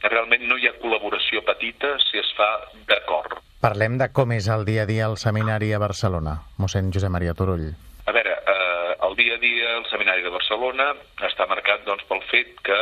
realment 0.08 0.48
no 0.48 0.58
hi 0.58 0.68
ha 0.68 0.76
col·laboració 0.82 1.44
petita 1.46 1.94
si 2.08 2.18
es 2.18 2.32
fa 2.38 2.50
d'acord. 2.88 3.38
Parlem 3.62 3.98
de 4.00 4.08
com 4.10 4.32
és 4.34 4.48
el 4.50 4.64
dia 4.66 4.82
a 4.82 4.88
dia 4.88 5.06
al 5.06 5.18
seminari 5.20 5.70
a 5.72 5.78
Barcelona, 5.78 6.40
mossèn 6.58 6.90
Josep 6.94 7.12
Maria 7.14 7.36
Turull. 7.38 7.68
A 8.10 8.12
veure, 8.14 8.32
eh, 8.34 8.94
el 9.06 9.14
dia 9.20 9.36
a 9.36 9.42
dia 9.42 9.76
al 9.76 9.86
seminari 9.86 10.24
de 10.24 10.32
Barcelona 10.34 10.88
està 11.28 11.46
marcat 11.46 11.84
doncs, 11.86 12.02
pel 12.08 12.24
fet 12.32 12.56
que 12.66 12.80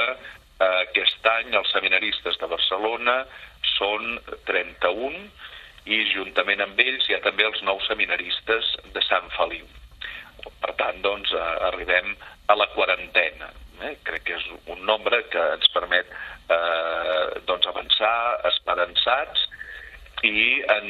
aquest 0.61 1.27
any 1.33 1.55
els 1.57 1.71
seminaristes 1.73 2.37
de 2.41 2.49
Barcelona 2.51 3.23
són 3.77 4.19
31 4.49 5.23
i 5.89 6.03
juntament 6.13 6.61
amb 6.65 6.81
ells 6.85 7.09
hi 7.09 7.17
ha 7.17 7.23
també 7.25 7.47
els 7.49 7.63
nous 7.67 7.87
seminaristes 7.89 8.75
de 8.95 9.03
Sant 9.07 9.31
Feliu. 9.37 9.65
Per 10.61 10.75
tant, 10.81 11.01
doncs, 11.05 11.33
arribem 11.71 12.13
a 12.49 12.57
la 12.57 12.69
quarantena. 12.75 13.51
Eh? 13.81 13.95
Crec 14.05 14.27
que 14.29 14.37
és 14.37 14.47
un 14.75 14.85
nombre 14.85 15.23
que 15.33 15.43
ens 15.55 15.73
permet 15.73 16.09
eh, 16.53 17.41
doncs 17.49 17.69
avançar 17.71 18.15
esperançats 18.51 19.47
i 20.29 20.61
en, 20.77 20.89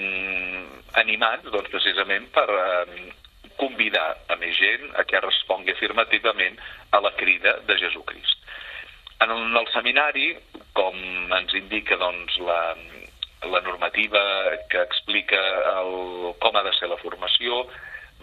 animats 1.02 1.50
doncs, 1.54 1.70
precisament 1.70 2.26
per 2.34 2.48
eh, 2.50 3.00
convidar 3.60 4.08
a 4.32 4.38
més 4.40 4.56
gent 4.58 4.90
a 4.98 5.06
que 5.06 5.22
respongui 5.22 5.76
afirmativament 5.76 6.58
a 6.96 7.02
la 7.04 7.14
crida 7.20 7.58
de 7.68 7.78
Jesucrist. 7.78 8.39
En 9.20 9.32
el 9.36 9.66
seminari, 9.68 10.30
com 10.72 10.96
ens 11.36 11.52
indica 11.58 11.98
doncs, 12.00 12.38
la, 12.40 12.60
la 13.52 13.60
normativa 13.66 14.22
que 14.72 14.80
explica 14.80 15.40
el, 15.74 16.32
com 16.40 16.56
ha 16.56 16.62
de 16.64 16.72
ser 16.78 16.88
la 16.88 16.96
formació, 17.02 17.66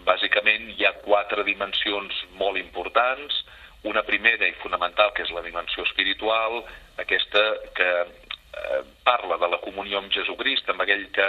bàsicament 0.08 0.72
hi 0.74 0.88
ha 0.88 0.96
quatre 1.04 1.44
dimensions 1.46 2.18
molt 2.40 2.58
importants. 2.58 3.44
Una 3.86 4.02
primera 4.02 4.48
i 4.50 4.56
fonamental, 4.58 5.14
que 5.14 5.22
és 5.22 5.30
la 5.30 5.44
dimensió 5.46 5.86
espiritual, 5.86 6.64
aquesta 6.98 7.44
que 7.78 7.90
eh, 8.02 8.82
parla 9.06 9.38
de 9.38 9.52
la 9.54 9.62
comunió 9.62 10.02
amb 10.02 10.10
Jesucrist, 10.10 10.66
amb 10.66 10.82
aquell 10.82 11.06
que 11.14 11.28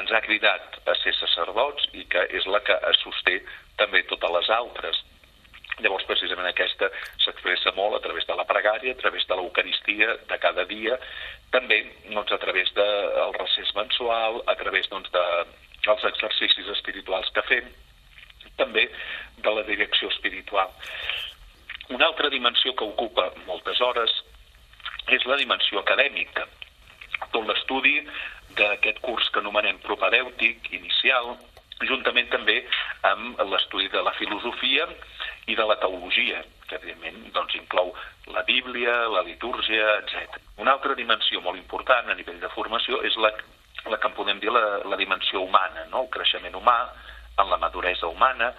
ens 0.00 0.10
ha 0.10 0.24
cridat 0.26 0.80
a 0.90 0.98
ser 1.04 1.14
sacerdots 1.20 1.86
i 1.94 2.02
que 2.10 2.26
és 2.34 2.50
la 2.50 2.64
que 2.66 2.82
sosté 2.98 3.38
també 3.78 4.02
totes 4.10 4.40
les 4.40 4.50
altres. 4.58 5.04
Llavors, 5.82 6.06
precisament 6.06 6.46
aquesta 6.46 6.90
s'expressa 7.24 7.72
molt 7.74 7.96
a 7.96 8.02
través 8.04 8.26
de 8.28 8.36
la 8.38 8.46
pregària, 8.46 8.94
a 8.94 9.00
través 9.00 9.26
de 9.26 9.38
l'Eucaristia 9.38 10.18
de 10.30 10.38
cada 10.38 10.64
dia, 10.70 10.98
també 11.50 11.80
doncs, 12.10 12.30
a 12.30 12.38
través 12.42 12.70
del 12.76 13.34
recés 13.38 13.72
mensual, 13.74 14.42
a 14.46 14.54
través 14.60 14.86
doncs, 14.92 15.10
de, 15.14 15.24
dels 15.86 16.04
exercicis 16.10 16.70
espirituals 16.76 17.30
que 17.34 17.42
fem, 17.48 17.72
també 18.60 18.86
de 19.42 19.54
la 19.56 19.64
direcció 19.66 20.10
espiritual. 20.14 20.70
Una 21.90 22.06
altra 22.06 22.30
dimensió 22.30 22.72
que 22.78 22.86
ocupa 22.86 23.32
moltes 23.48 23.80
hores 23.82 24.12
és 25.12 25.26
la 25.28 25.36
dimensió 25.36 25.82
acadèmica. 25.82 26.46
Tot 27.32 27.44
l'estudi 27.48 27.98
d'aquest 28.56 29.02
curs 29.04 29.28
que 29.34 29.42
anomenem 29.42 29.82
propedèutic 29.84 30.70
inicial, 30.78 31.34
juntament 31.84 32.30
també 32.32 32.62
amb 33.10 33.42
l'estudi 33.50 33.90
de 33.92 34.02
la 34.06 34.14
filosofia 34.16 34.86
i 35.46 35.56
de 35.56 35.64
la 35.68 35.76
teologia, 35.80 36.42
que 36.68 36.78
evidentment 36.78 37.32
doncs, 37.34 37.56
inclou 37.58 37.92
la 38.32 38.42
Bíblia, 38.48 38.94
la 39.12 39.22
litúrgia, 39.26 39.98
etc. 40.00 40.38
Una 40.62 40.72
altra 40.76 40.96
dimensió 40.96 41.42
molt 41.44 41.60
important 41.60 42.08
a 42.08 42.16
nivell 42.16 42.40
de 42.40 42.52
formació 42.54 43.02
és 43.04 43.16
la, 43.20 43.32
la 43.90 43.98
que 43.98 44.08
en 44.08 44.16
podem 44.16 44.40
dir 44.40 44.52
la, 44.52 44.64
la 44.88 45.00
dimensió 45.00 45.42
humana, 45.44 45.84
no? 45.90 46.06
el 46.06 46.12
creixement 46.14 46.56
humà, 46.56 46.78
en 47.38 47.50
la 47.50 47.58
maduresa 47.58 48.06
humana, 48.06 48.52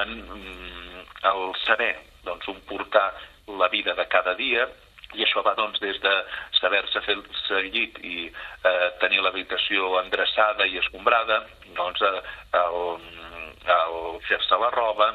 en 0.00 0.18
mm, 0.24 1.04
el 1.30 1.54
saber 1.64 1.94
doncs, 2.24 2.48
un 2.48 2.60
portar 2.66 3.12
la 3.46 3.68
vida 3.68 3.94
de 3.94 4.06
cada 4.10 4.34
dia, 4.34 4.66
i 5.14 5.22
això 5.22 5.42
va 5.46 5.54
doncs, 5.54 5.78
des 5.80 6.00
de 6.02 6.12
saber-se 6.58 7.00
fer 7.06 7.14
el 7.14 7.68
llit 7.70 8.00
i 8.02 8.26
eh, 8.26 8.88
tenir 9.00 9.22
l'habitació 9.22 9.94
endreçada 10.00 10.66
i 10.66 10.80
escombrada, 10.82 11.44
doncs, 11.78 12.02
el, 12.02 12.80
el 13.76 14.20
fer-se 14.26 14.58
la 14.60 14.72
roba, 14.74 15.12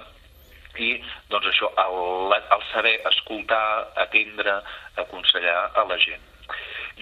i 0.80 0.92
doncs 1.30 1.50
això, 1.52 1.72
el, 1.84 2.36
el 2.40 2.64
saber 2.72 2.96
escoltar, 3.10 3.92
atendre, 4.06 4.60
aconsellar 5.04 5.72
a 5.76 5.86
la 5.90 5.98
gent. 6.00 6.24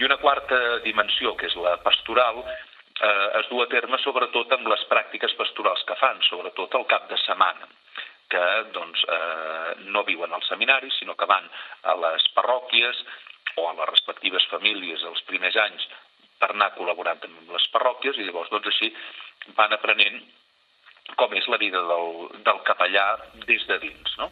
I 0.00 0.06
una 0.06 0.18
quarta 0.22 0.78
dimensió, 0.84 1.34
que 1.36 1.46
és 1.50 1.56
la 1.60 1.76
pastoral, 1.84 2.42
eh, 2.44 3.28
es 3.40 3.48
du 3.50 3.60
a 3.62 3.68
terme 3.72 3.98
sobretot 4.02 4.52
amb 4.56 4.70
les 4.72 4.86
pràctiques 4.90 5.34
pastorals 5.38 5.84
que 5.88 5.98
fan, 6.00 6.22
sobretot 6.28 6.74
al 6.74 6.86
cap 6.90 7.08
de 7.10 7.18
setmana 7.26 7.68
que 8.30 8.42
doncs, 8.72 9.02
eh, 9.10 9.74
no 9.90 10.04
viuen 10.06 10.32
al 10.32 10.44
seminari, 10.46 10.90
sinó 10.94 11.16
que 11.18 11.26
van 11.26 11.48
a 11.82 11.96
les 11.98 12.28
parròquies 12.36 13.02
o 13.58 13.66
a 13.68 13.74
les 13.74 13.90
respectives 13.90 14.46
famílies 14.52 15.02
els 15.02 15.22
primers 15.26 15.56
anys 15.58 15.88
per 16.40 16.52
anar 16.54 16.70
col·laborant 16.76 17.26
amb 17.26 17.50
les 17.56 17.66
parròquies 17.74 18.18
i 18.18 18.28
llavors 18.28 18.52
doncs, 18.54 18.70
així 18.70 18.92
van 19.58 19.74
aprenent 19.74 20.22
com 21.16 21.34
és 21.36 21.46
la 21.52 21.58
vida 21.60 21.80
del, 21.90 22.28
del 22.46 22.60
capellà 22.66 23.06
des 23.46 23.66
de 23.68 23.78
dins. 23.82 24.16
No? 24.18 24.30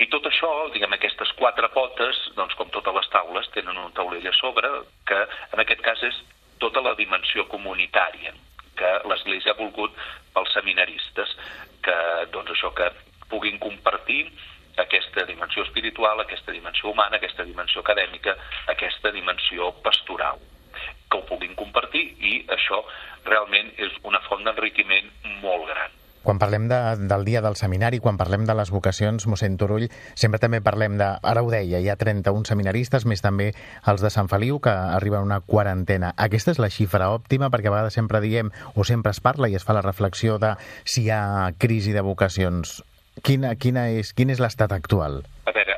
I 0.00 0.08
tot 0.12 0.26
això, 0.28 0.50
diguem, 0.74 0.94
aquestes 0.96 1.32
quatre 1.38 1.68
potes, 1.74 2.18
doncs, 2.36 2.56
com 2.56 2.70
totes 2.72 2.94
les 2.96 3.08
taules, 3.12 3.48
tenen 3.56 3.78
un 3.80 3.92
taulell 3.96 4.28
a 4.30 4.36
sobre, 4.38 4.70
que 5.08 5.18
en 5.52 5.64
aquest 5.64 5.82
cas 5.84 6.04
és 6.08 6.20
tota 6.62 6.82
la 6.84 6.94
dimensió 6.96 7.46
comunitària 7.52 8.32
que 8.80 8.92
l'Església 9.08 9.52
ha 9.52 9.58
volgut 9.58 9.96
pels 10.32 10.54
seminaristes, 10.56 11.34
que, 11.84 11.96
doncs, 12.32 12.54
això 12.54 12.72
que 12.76 12.88
puguin 13.28 13.60
compartir 13.60 14.22
aquesta 14.80 15.26
dimensió 15.28 15.66
espiritual, 15.66 16.22
aquesta 16.22 16.54
dimensió 16.56 16.88
humana, 16.94 17.18
aquesta 17.20 17.44
dimensió 17.44 17.84
acadèmica, 17.84 18.36
aquesta 18.72 19.12
dimensió 19.12 19.68
pastoral 19.84 20.40
que 21.10 21.20
ho 21.20 21.26
puguin 21.28 21.56
compartir 21.58 22.06
i 22.18 22.36
això 22.56 22.82
realment 23.26 23.72
és 23.78 23.96
una 24.06 24.22
font 24.28 24.46
d'enriquiment 24.46 25.10
molt 25.42 25.66
gran. 25.68 25.96
Quan 26.22 26.36
parlem 26.36 26.66
de, 26.68 26.78
del 27.08 27.24
dia 27.24 27.40
del 27.40 27.56
seminari, 27.56 27.98
quan 27.98 28.18
parlem 28.20 28.44
de 28.44 28.52
les 28.54 28.68
vocacions, 28.70 29.24
mossèn 29.24 29.56
Turull, 29.56 29.86
sempre 30.20 30.40
també 30.42 30.60
parlem 30.60 30.98
de, 31.00 31.08
ara 31.24 31.40
ho 31.40 31.48
deia, 31.48 31.80
hi 31.80 31.88
ha 31.88 31.96
31 31.96 32.44
seminaristes, 32.44 33.06
més 33.08 33.24
també 33.24 33.54
els 33.88 34.04
de 34.04 34.10
Sant 34.12 34.28
Feliu, 34.28 34.60
que 34.60 34.70
arriben 34.70 35.24
a 35.24 35.28
una 35.30 35.40
quarantena. 35.40 36.12
Aquesta 36.20 36.52
és 36.52 36.60
la 36.60 36.68
xifra 36.68 37.08
òptima, 37.14 37.48
perquè 37.48 37.72
a 37.72 37.74
vegades 37.78 37.96
sempre 37.96 38.20
diem, 38.20 38.52
o 38.76 38.84
sempre 38.84 39.16
es 39.16 39.22
parla 39.24 39.48
i 39.48 39.56
es 39.56 39.64
fa 39.64 39.76
la 39.76 39.84
reflexió 39.86 40.36
de 40.38 40.54
si 40.84 41.06
hi 41.06 41.10
ha 41.16 41.54
crisi 41.56 41.96
de 41.96 42.04
vocacions. 42.04 42.82
Quina, 43.24 43.54
quina 43.56 43.88
és, 43.96 44.12
quin 44.12 44.30
és 44.32 44.40
l'estat 44.44 44.72
actual? 44.76 45.22
A 45.48 45.56
veure, 45.56 45.69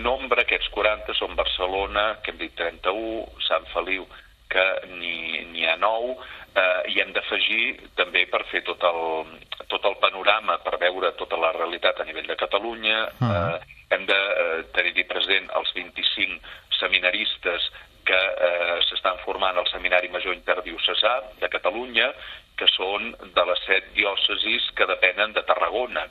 nombre, 0.00 0.42
aquests 0.42 0.68
40 0.74 1.14
són 1.18 1.36
Barcelona, 1.38 2.16
que 2.22 2.32
hem 2.32 2.40
dit 2.40 2.54
31, 2.58 3.26
Sant 3.48 3.66
Feliu, 3.72 4.06
que 4.52 4.64
n'hi 4.92 5.66
ha 5.66 5.76
9, 5.82 6.16
eh, 6.56 6.82
i 6.92 7.00
hem 7.02 7.12
d'afegir 7.16 7.64
també 7.98 8.24
per 8.30 8.44
fer 8.50 8.62
tot 8.66 8.82
el, 8.88 9.32
tot 9.72 9.84
el 9.90 9.96
panorama, 10.02 10.58
per 10.64 10.78
veure 10.82 11.12
tota 11.20 11.38
la 11.40 11.52
realitat 11.56 12.00
a 12.00 12.06
nivell 12.08 12.28
de 12.30 12.38
Catalunya, 12.44 13.02
uh 13.20 13.26
-huh. 13.26 13.56
eh, 13.56 13.74
hem 13.90 14.06
de 14.06 14.20
eh, 14.44 14.62
tenir-hi 14.72 15.04
present 15.04 15.50
els 15.58 15.72
25 15.74 16.40
seminaristes 16.78 17.70
que 18.06 18.18
eh, 18.48 18.78
s'estan 18.88 19.18
formant 19.24 19.58
al 19.58 19.66
Seminari 19.66 20.08
Major 20.08 20.34
Interdiocesà 20.34 21.14
de 21.40 21.48
Catalunya, 21.48 22.12
que 22.56 22.68
són 22.72 23.10
de 23.34 23.44
les 23.50 23.62
set 23.66 23.90
diòcesis 23.98 24.70
que 24.78 24.86
depenen 24.86 25.34
de 25.36 25.42
Tarragona. 25.42 26.06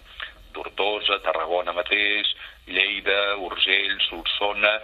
Tortosa, 0.55 1.19
Tarragona 1.25 1.75
mateix, 1.75 2.31
Lleida, 2.71 3.35
Urgell, 3.43 3.99
Solsona, 4.07 4.79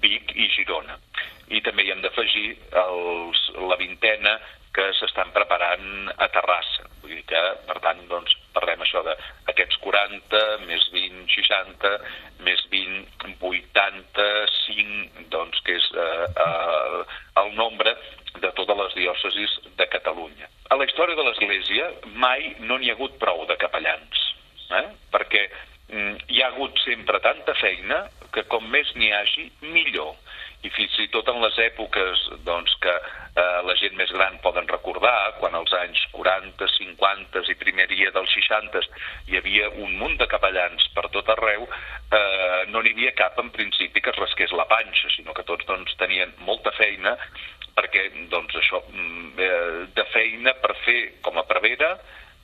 Vic 0.00 0.32
i 0.34 0.48
Girona. 0.56 0.98
I 1.52 1.60
també 1.60 1.84
hi 1.84 1.92
hem 1.92 2.02
d'afegir 2.02 2.48
la 2.72 3.76
vintena 3.80 4.38
que 4.72 4.88
s'estan 4.96 5.32
preparant 5.34 6.08
a 6.16 6.28
Terrassa. 6.32 6.86
Vull 7.02 7.12
dir 7.12 7.24
que, 7.28 7.40
per 7.68 7.76
tant, 7.84 8.00
doncs, 8.08 8.32
parlem 8.56 8.80
això 8.84 9.02
d'aquests 9.04 9.76
40, 9.84 10.40
més 10.64 10.86
20, 10.94 11.26
60, 11.34 11.92
més 12.46 12.64
20, 12.72 13.04
85, 13.50 15.26
doncs, 15.34 15.60
que 15.66 15.76
és 15.76 15.90
eh, 15.92 16.26
eh, 16.46 17.04
el 17.44 17.54
nombre 17.58 17.94
de 18.40 18.52
totes 18.56 18.80
les 18.80 18.98
diòcesis 19.02 19.58
de 19.76 19.88
Catalunya. 19.92 20.48
A 20.72 20.80
la 20.80 20.88
història 20.88 21.18
de 21.18 21.26
l'Església 21.26 21.90
mai 22.16 22.54
no 22.64 22.80
n'hi 22.80 22.88
ha 22.88 22.96
hagut 22.96 23.18
prou 23.20 23.44
de 23.50 23.58
capellans, 23.60 24.31
eh? 24.80 24.88
perquè 25.12 25.46
mm, 25.92 26.16
hi 26.32 26.42
ha 26.42 26.50
hagut 26.52 26.78
sempre 26.84 27.20
tanta 27.24 27.54
feina 27.60 28.04
que 28.32 28.44
com 28.48 28.64
més 28.72 28.90
n'hi 28.96 29.12
hagi, 29.12 29.50
millor 29.74 30.16
i 30.62 30.70
fins 30.70 30.94
i 31.02 31.08
tot 31.10 31.26
en 31.30 31.40
les 31.42 31.56
èpoques 31.58 32.20
doncs, 32.46 32.74
que 32.82 32.92
eh, 32.92 33.60
la 33.66 33.74
gent 33.80 33.96
més 33.98 34.12
gran 34.14 34.36
poden 34.44 34.68
recordar, 34.70 35.34
quan 35.40 35.56
als 35.58 35.72
anys 35.74 36.04
40, 36.14 36.68
50 36.76 37.42
i 37.50 37.56
primeria 37.58 38.12
dels 38.14 38.30
60 38.38 38.84
hi 39.30 39.40
havia 39.40 39.72
un 39.82 39.96
munt 39.98 40.14
de 40.20 40.28
capellans 40.30 40.86
per 40.94 41.08
tot 41.14 41.32
arreu, 41.34 41.66
eh, 41.66 42.62
no 42.70 42.82
n'hi 42.82 42.94
havia 42.94 43.16
cap 43.18 43.40
en 43.42 43.50
principi 43.54 44.04
que 44.04 44.14
es 44.14 44.22
rasqués 44.22 44.54
la 44.54 44.68
panxa, 44.70 45.10
sinó 45.16 45.34
que 45.34 45.46
tots 45.48 45.66
doncs, 45.66 45.98
tenien 45.98 46.30
molta 46.46 46.70
feina 46.78 47.16
perquè 47.72 48.06
doncs, 48.30 48.54
això, 48.60 48.82
mm, 48.92 49.28
eh, 49.40 49.86
de 49.96 50.04
feina 50.12 50.54
per 50.62 50.76
fer 50.84 51.00
com 51.26 51.38
a 51.38 51.46
prevera, 51.48 51.96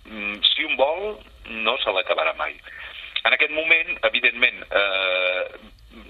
mm, 0.08 0.42
si 0.42 0.64
un 0.64 0.74
vol, 0.76 1.20
no 1.64 1.78
se 1.78 1.92
l'acabarà 1.92 2.34
mai. 2.34 2.56
En 3.24 3.34
aquest 3.34 3.52
moment, 3.52 3.98
evidentment, 4.08 4.64
eh, 4.72 5.44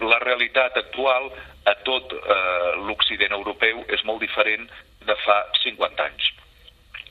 la 0.00 0.18
realitat 0.18 0.76
actual 0.76 1.30
a 1.64 1.74
tot 1.84 2.12
eh, 2.12 2.72
l'Occident 2.86 3.32
europeu 3.32 3.84
és 3.94 4.04
molt 4.08 4.20
diferent 4.24 4.68
de 5.08 5.16
fa 5.24 5.38
50 5.62 6.04
anys. 6.04 6.28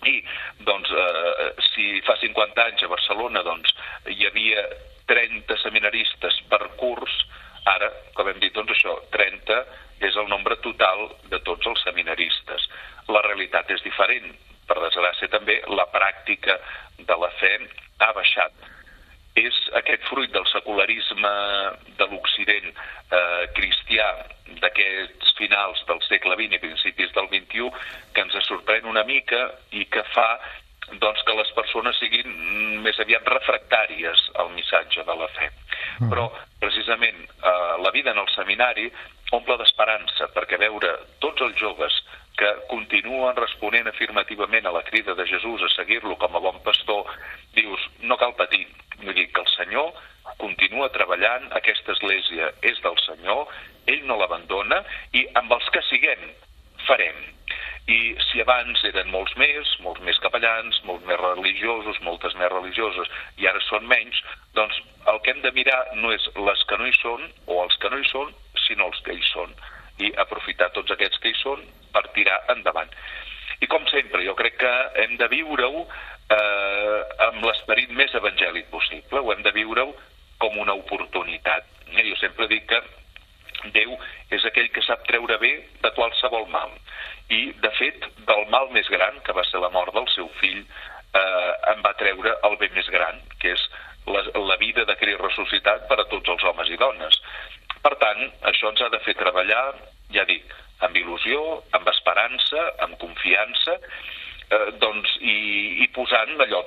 I, 0.08 0.22
doncs, 0.68 0.92
eh, 0.92 1.50
si 1.72 1.88
fa 2.08 2.16
50 2.22 2.64
anys 2.70 2.86
a 2.86 2.92
Barcelona 2.92 3.44
doncs, 3.44 3.74
hi 4.14 4.28
havia 4.30 4.64
30 5.10 5.58
seminaristes 5.64 6.40
per 6.52 6.62
curs, 6.80 7.14
ara, 7.66 7.90
com 8.16 8.30
hem 8.30 8.40
dit, 8.44 8.54
doncs 8.56 8.76
això, 8.76 8.96
30 9.16 9.60
és 10.08 10.16
el 10.16 10.30
nombre 10.30 10.60
total 10.64 11.08
de 11.32 11.42
tots 11.48 11.68
els 11.68 11.84
seminaristes. 11.84 12.70
La 13.10 13.24
realitat 13.26 13.72
és 13.74 13.84
diferent. 13.86 14.30
Per 14.68 14.78
desgràcia, 14.84 15.30
també 15.32 15.62
la 15.72 15.88
pràctica 15.90 16.58
de 17.00 17.16
la 17.18 17.30
fe 17.40 17.54
ha 18.04 18.12
baixat 18.14 18.68
és 19.38 19.58
aquest 19.78 20.06
fruit 20.10 20.32
del 20.34 20.46
secularisme 20.50 21.32
de 22.00 22.06
l'Occident 22.10 22.70
eh, 22.72 23.44
cristià 23.58 24.08
d'aquests 24.64 25.34
finals 25.38 25.84
del 25.90 26.00
segle 26.08 26.38
XX 26.40 26.58
i 26.58 26.64
principis 26.64 27.14
del 27.16 27.30
XXI 27.30 27.68
que 28.16 28.24
ens 28.26 28.40
sorprèn 28.48 28.90
una 28.90 29.06
mica 29.08 29.44
i 29.78 29.86
que 29.94 30.04
fa 30.16 30.30
doncs, 30.88 31.22
que 31.28 31.36
les 31.36 31.50
persones 31.52 31.98
siguin 32.00 32.32
més 32.86 32.98
aviat 33.04 33.28
refractàries 33.28 34.22
al 34.40 34.54
missatge 34.56 35.04
de 35.04 35.16
la 35.20 35.28
fe. 35.36 35.50
Mm. 36.00 36.10
Però, 36.14 36.30
precisament, 36.64 37.26
eh, 37.28 37.74
la 37.84 37.92
vida 37.92 38.14
en 38.16 38.22
el 38.24 38.30
seminari 38.34 38.88
omple 39.36 39.58
d'esperança, 39.60 40.32
perquè 40.32 40.58
veure 40.62 40.94
tots 41.20 41.44
els 41.44 41.60
joves 41.60 42.00
que 42.40 42.50
continuen 42.72 43.36
responent 43.36 43.90
afirmativament 43.90 44.70
a 44.70 44.74
la 44.76 44.86
crida 44.88 45.18
de 45.18 45.26
Jesús 45.58 45.72
a 45.72 45.76
seguir-lo 45.82 46.16
com 46.18 46.36
a 46.36 46.40
bon 46.40 46.60
pastor, 46.62 47.06
dius, 47.56 47.90
no 48.02 48.18
cal 48.18 48.36
patir, 48.38 48.68
Vull 48.98 49.14
dir 49.14 49.28
que 49.30 49.42
el 49.44 49.50
Senyor 49.54 49.94
continua 50.42 50.90
treballant, 50.90 51.44
aquesta 51.56 51.94
església 51.94 52.50
és 52.66 52.80
del 52.82 52.98
Senyor, 53.04 53.46
ell 53.94 54.06
no 54.10 54.18
l'abandona 54.20 54.80
i 55.14 55.24
amb 55.38 55.54
els 55.54 55.68
que 55.74 55.84
siguem 55.86 56.24
farem. 56.88 57.20
I 57.88 58.00
si 58.26 58.42
abans 58.42 58.82
eren 58.90 59.14
molts 59.14 59.36
més, 59.40 59.70
molts 59.86 60.02
més 60.08 60.18
capellans, 60.24 60.82
molts 60.90 61.06
més 61.08 61.20
religiosos, 61.22 62.02
moltes 62.08 62.34
més 62.42 62.52
religioses, 62.52 63.14
i 63.38 63.48
ara 63.48 63.62
són 63.68 63.86
menys, 63.88 64.20
doncs 64.58 64.82
el 65.14 65.22
que 65.24 65.36
hem 65.36 65.46
de 65.46 65.54
mirar 65.56 65.80
no 66.02 66.12
és 66.12 66.26
les 66.50 66.66
que 66.68 66.82
no 66.82 66.90
hi 66.90 66.98
són 66.98 67.30
o 67.46 67.62
els 67.64 67.78
que 67.78 67.94
no 67.94 68.02
hi 68.02 68.10
són, 68.10 68.34
sinó 68.66 68.90
els 68.90 69.00
que 69.06 69.16
hi 69.16 69.24
són. 69.30 69.54
I 70.04 70.12
aprofitar 70.26 70.74
tots 70.74 70.92
aquests 70.98 71.22
que 71.22 71.32
hi 71.32 71.40
són 71.40 71.64
per 71.94 72.04
tirar 72.18 72.42
endavant. 72.58 72.92
I 73.62 73.70
com 73.72 73.88
sempre, 73.90 74.22
jo 74.26 74.36
crec 74.38 74.60
que 74.62 74.74
hem 75.48 75.56
de 75.56 75.64
viure-ho 75.64 75.88
eh, 76.30 77.02
amb 77.28 77.44
l'esperit 77.46 77.90
més 77.92 78.14
evangèlic 78.14 78.70
possible, 78.70 79.20
ho 79.20 79.32
hem 79.32 79.42
de 79.44 79.52
viure-ho 79.52 79.94
com 80.40 80.58
una 80.58 80.74
oportunitat. 80.74 81.64
Eh, 81.94 82.04
jo 82.10 82.16
sempre 82.20 82.48
dic 82.48 82.68
que 82.68 82.82
Déu 83.74 83.98
és 84.30 84.44
aquell 84.46 84.70
que 84.70 84.84
sap 84.86 85.04
treure 85.08 85.38
bé 85.42 85.66
de 85.82 85.92
qualsevol 85.96 86.48
mal. 86.48 86.70
I, 87.30 87.54
de 87.58 87.72
fet, 87.72 88.06
del 88.28 88.46
mal 88.50 88.70
més 88.72 88.88
gran, 88.88 89.18
que 89.26 89.34
va 89.34 89.44
ser 89.44 89.60
la 89.60 89.72
mort 89.74 89.94
del 89.94 90.08
seu 90.14 90.30
fill, 90.40 90.62
eh, 90.62 91.54
en 91.74 91.82
va 91.82 91.96
treure 91.98 92.36
el 92.44 92.58
bé 92.58 92.70
més 92.76 92.88
gran, 92.90 93.18
que 93.42 93.56
és 93.56 93.64
la, 94.06 94.22
la 94.38 94.58
vida 94.58 94.86
de 94.86 94.96
Crist 94.96 95.20
ressuscitat 95.20 95.88
per 95.90 96.00
a 96.00 96.08
tots 96.12 96.30
els 96.30 96.44
homes 96.44 96.70
i 96.70 96.78
dones. 96.78 97.18
Per 97.82 97.96
tant, 97.98 98.30
això 98.44 98.70
ens 98.70 98.82
ha 98.82 98.92
de 98.94 99.02
fer 99.08 99.18
treballar, 99.18 99.74
ja 100.14 100.24
dic, 100.30 100.54
amb 100.86 100.96
il·lusió, 100.96 101.64
amb 101.74 101.90
esperança, 101.90 102.70
amb 102.86 102.98
confiança, 103.02 103.80
eh, 104.52 104.72
doncs, 104.80 105.18
i, 105.20 105.38
i 105.84 105.88
posant 105.96 106.38
allò, 106.38 106.64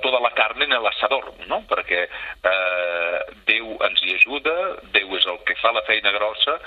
tota 0.60 0.68
la 0.68 0.68
carn 0.68 0.72
en 0.72 0.82
l'assador, 0.84 1.32
no? 1.48 1.62
perquè 1.68 2.06
eh, 2.44 3.18
Déu 3.46 3.78
ens 3.82 4.00
hi 4.04 4.14
ajuda, 4.14 4.54
Déu 4.92 5.16
és 5.16 5.26
el 5.26 5.38
que 5.46 5.56
fa 5.60 5.72
la 5.72 5.82
feina 5.86 6.12
grossa, 6.12 6.58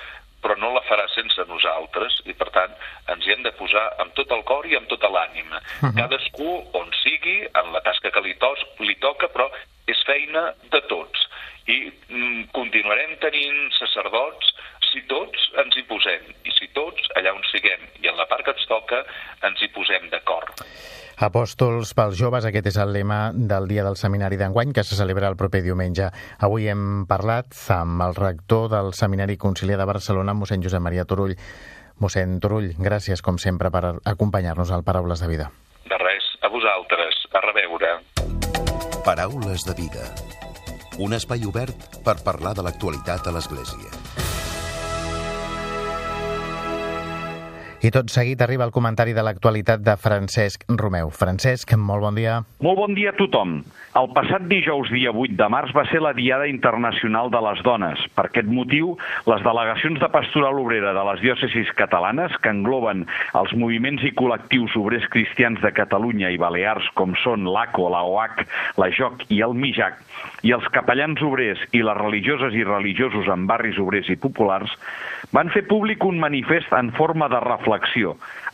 però 0.41 0.55
no 0.57 0.73
la 0.73 0.83
farà 0.83 1.07
sense 1.07 1.39
nosaltres 1.47 2.21
i 2.25 2.33
per 2.33 2.49
tant 2.51 2.73
ens 3.07 3.25
hi 3.25 3.31
hem 3.31 3.43
de 3.43 3.51
posar 3.53 3.93
amb 3.99 4.13
tot 4.13 4.31
el 4.31 4.43
cor 4.43 4.65
i 4.65 4.75
amb 4.75 4.87
tota 4.87 5.09
l'ànima. 5.09 5.57
Uh 5.57 5.87
-huh. 5.87 5.95
Cadascú 5.95 6.49
on 6.73 6.91
sigui, 7.03 7.47
en 7.53 7.71
la 7.71 7.81
tasca 7.81 8.11
que 8.11 8.21
li, 8.21 8.35
tos, 8.35 8.59
li 8.79 8.95
toca, 8.95 9.27
però 9.27 9.49
és 9.87 10.03
feina 10.05 10.53
de 10.71 10.81
tots. 10.87 11.27
I 11.67 11.91
mm, 12.09 12.51
continuarem 12.51 13.15
tenint 13.19 13.71
sacerdots 13.79 14.53
si 14.91 15.01
tots 15.07 15.51
ens 15.63 15.75
hi 15.77 15.83
posem, 15.83 16.23
i 16.43 16.51
si 16.51 16.67
tots, 16.73 17.01
allà 17.15 17.31
on 17.33 17.43
siguem, 17.51 17.79
i 18.01 18.07
en 18.07 18.17
la 18.17 18.25
part 18.25 18.43
que 18.43 18.51
ens 18.51 18.67
toca, 18.67 19.05
ens 19.41 19.61
hi 19.61 19.67
posem 19.67 20.09
d'acord. 20.09 20.51
Apòstols 21.23 21.93
pels 21.95 22.17
joves, 22.19 22.43
aquest 22.43 22.65
és 22.73 22.77
el 22.83 22.89
lema 22.91 23.31
del 23.31 23.69
dia 23.69 23.85
del 23.85 23.95
seminari 23.95 24.35
d'enguany 24.35 24.73
que 24.75 24.83
se 24.83 24.97
celebra 24.99 25.29
el 25.31 25.37
proper 25.39 25.61
diumenge. 25.63 26.09
Avui 26.43 26.67
hem 26.67 27.05
parlat 27.07 27.55
amb 27.71 28.03
el 28.03 28.15
rector 28.17 28.67
del 28.73 28.91
Seminari 28.97 29.37
Conciliar 29.39 29.77
de 29.79 29.87
Barcelona, 29.87 30.35
mossèn 30.35 30.65
Josep 30.65 30.83
Maria 30.83 31.05
Turull. 31.07 31.37
Mossèn 32.03 32.41
Turull, 32.43 32.73
gràcies 32.75 33.23
com 33.23 33.39
sempre 33.39 33.71
per 33.71 34.01
acompanyar-nos 34.03 34.73
al 34.75 34.83
Paraules 34.83 35.23
de 35.23 35.31
Vida. 35.31 35.47
De 35.87 36.01
res, 36.01 36.27
a 36.43 36.51
vosaltres, 36.51 37.23
a 37.31 37.45
reveure. 37.47 37.93
Paraules 39.07 39.63
de 39.63 39.77
Vida. 39.79 40.11
Un 40.99 41.15
espai 41.15 41.47
obert 41.47 42.03
per 42.03 42.19
parlar 42.27 42.51
de 42.59 42.67
l'actualitat 42.67 43.31
a 43.31 43.37
l'Església. 43.37 44.22
I 47.83 47.89
tot 47.91 48.07
seguit 48.07 48.39
arriba 48.39 48.63
el 48.63 48.71
comentari 48.71 49.11
de 49.11 49.23
l'actualitat 49.27 49.81
de 49.83 49.97
Francesc 49.99 50.61
Romeu. 50.79 51.09
Francesc, 51.11 51.73
molt 51.75 52.05
bon 52.05 52.15
dia. 52.15 52.37
Molt 52.63 52.77
bon 52.79 52.93
dia 52.95 53.11
a 53.11 53.17
tothom. 53.17 53.57
El 53.99 54.07
passat 54.15 54.45
dijous, 54.47 54.87
dia 54.95 55.11
8 55.11 55.35
de 55.35 55.49
març, 55.51 55.73
va 55.75 55.83
ser 55.89 55.99
la 55.99 56.13
Diada 56.15 56.47
Internacional 56.47 57.27
de 57.33 57.41
les 57.43 57.59
Dones. 57.67 58.05
Per 58.15 58.29
aquest 58.29 58.47
motiu, 58.47 58.93
les 59.27 59.43
delegacions 59.43 59.99
de 59.99 60.09
pastoral 60.15 60.61
obrera 60.63 60.95
de 60.95 61.03
les 61.09 61.25
diòcesis 61.25 61.75
catalanes, 61.75 62.31
que 62.39 62.55
engloben 62.55 63.03
els 63.35 63.51
moviments 63.59 64.07
i 64.07 64.13
col·lectius 64.15 64.79
obrers 64.79 65.09
cristians 65.11 65.59
de 65.59 65.75
Catalunya 65.75 66.31
i 66.31 66.39
Balears, 66.39 66.87
com 66.95 67.17
són 67.19 67.51
l'ACO, 67.51 67.89
la 67.91 68.05
OAC, 68.07 68.45
la 68.79 68.93
JOC 68.95 69.27
i 69.27 69.43
el 69.43 69.59
MIJAC, 69.59 69.99
i 70.47 70.55
els 70.55 70.71
capellans 70.71 71.19
obrers 71.21 71.59
i 71.75 71.83
les 71.83 71.99
religioses 71.99 72.55
i 72.55 72.63
religiosos 72.63 73.27
en 73.27 73.43
barris 73.51 73.75
obrers 73.83 74.07
i 74.07 74.15
populars, 74.15 74.71
van 75.33 75.49
fer 75.49 75.63
públic 75.65 76.03
un 76.05 76.19
manifest 76.21 76.73
en 76.77 76.91
forma 76.93 77.29
de 77.31 77.39
reflexió, 77.43 77.72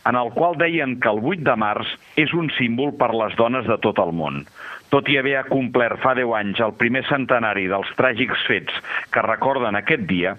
en 0.06 0.16
el 0.16 0.30
qual 0.32 0.56
deien 0.58 0.98
que 1.00 1.08
el 1.08 1.20
8 1.22 1.44
de 1.44 1.56
març 1.60 1.92
és 2.20 2.32
un 2.36 2.50
símbol 2.56 2.94
per 3.00 3.12
les 3.14 3.36
dones 3.36 3.66
de 3.68 3.76
tot 3.84 4.00
el 4.02 4.12
món. 4.16 4.44
Tot 4.90 5.08
i 5.08 5.18
haver 5.20 5.44
complert 5.48 6.00
fa 6.02 6.16
10 6.18 6.32
anys 6.40 6.60
el 6.64 6.74
primer 6.80 7.04
centenari 7.06 7.68
dels 7.70 7.90
tràgics 7.98 8.42
fets 8.48 8.74
que 9.14 9.22
recorden 9.22 9.78
aquest 9.78 10.06
dia, 10.10 10.34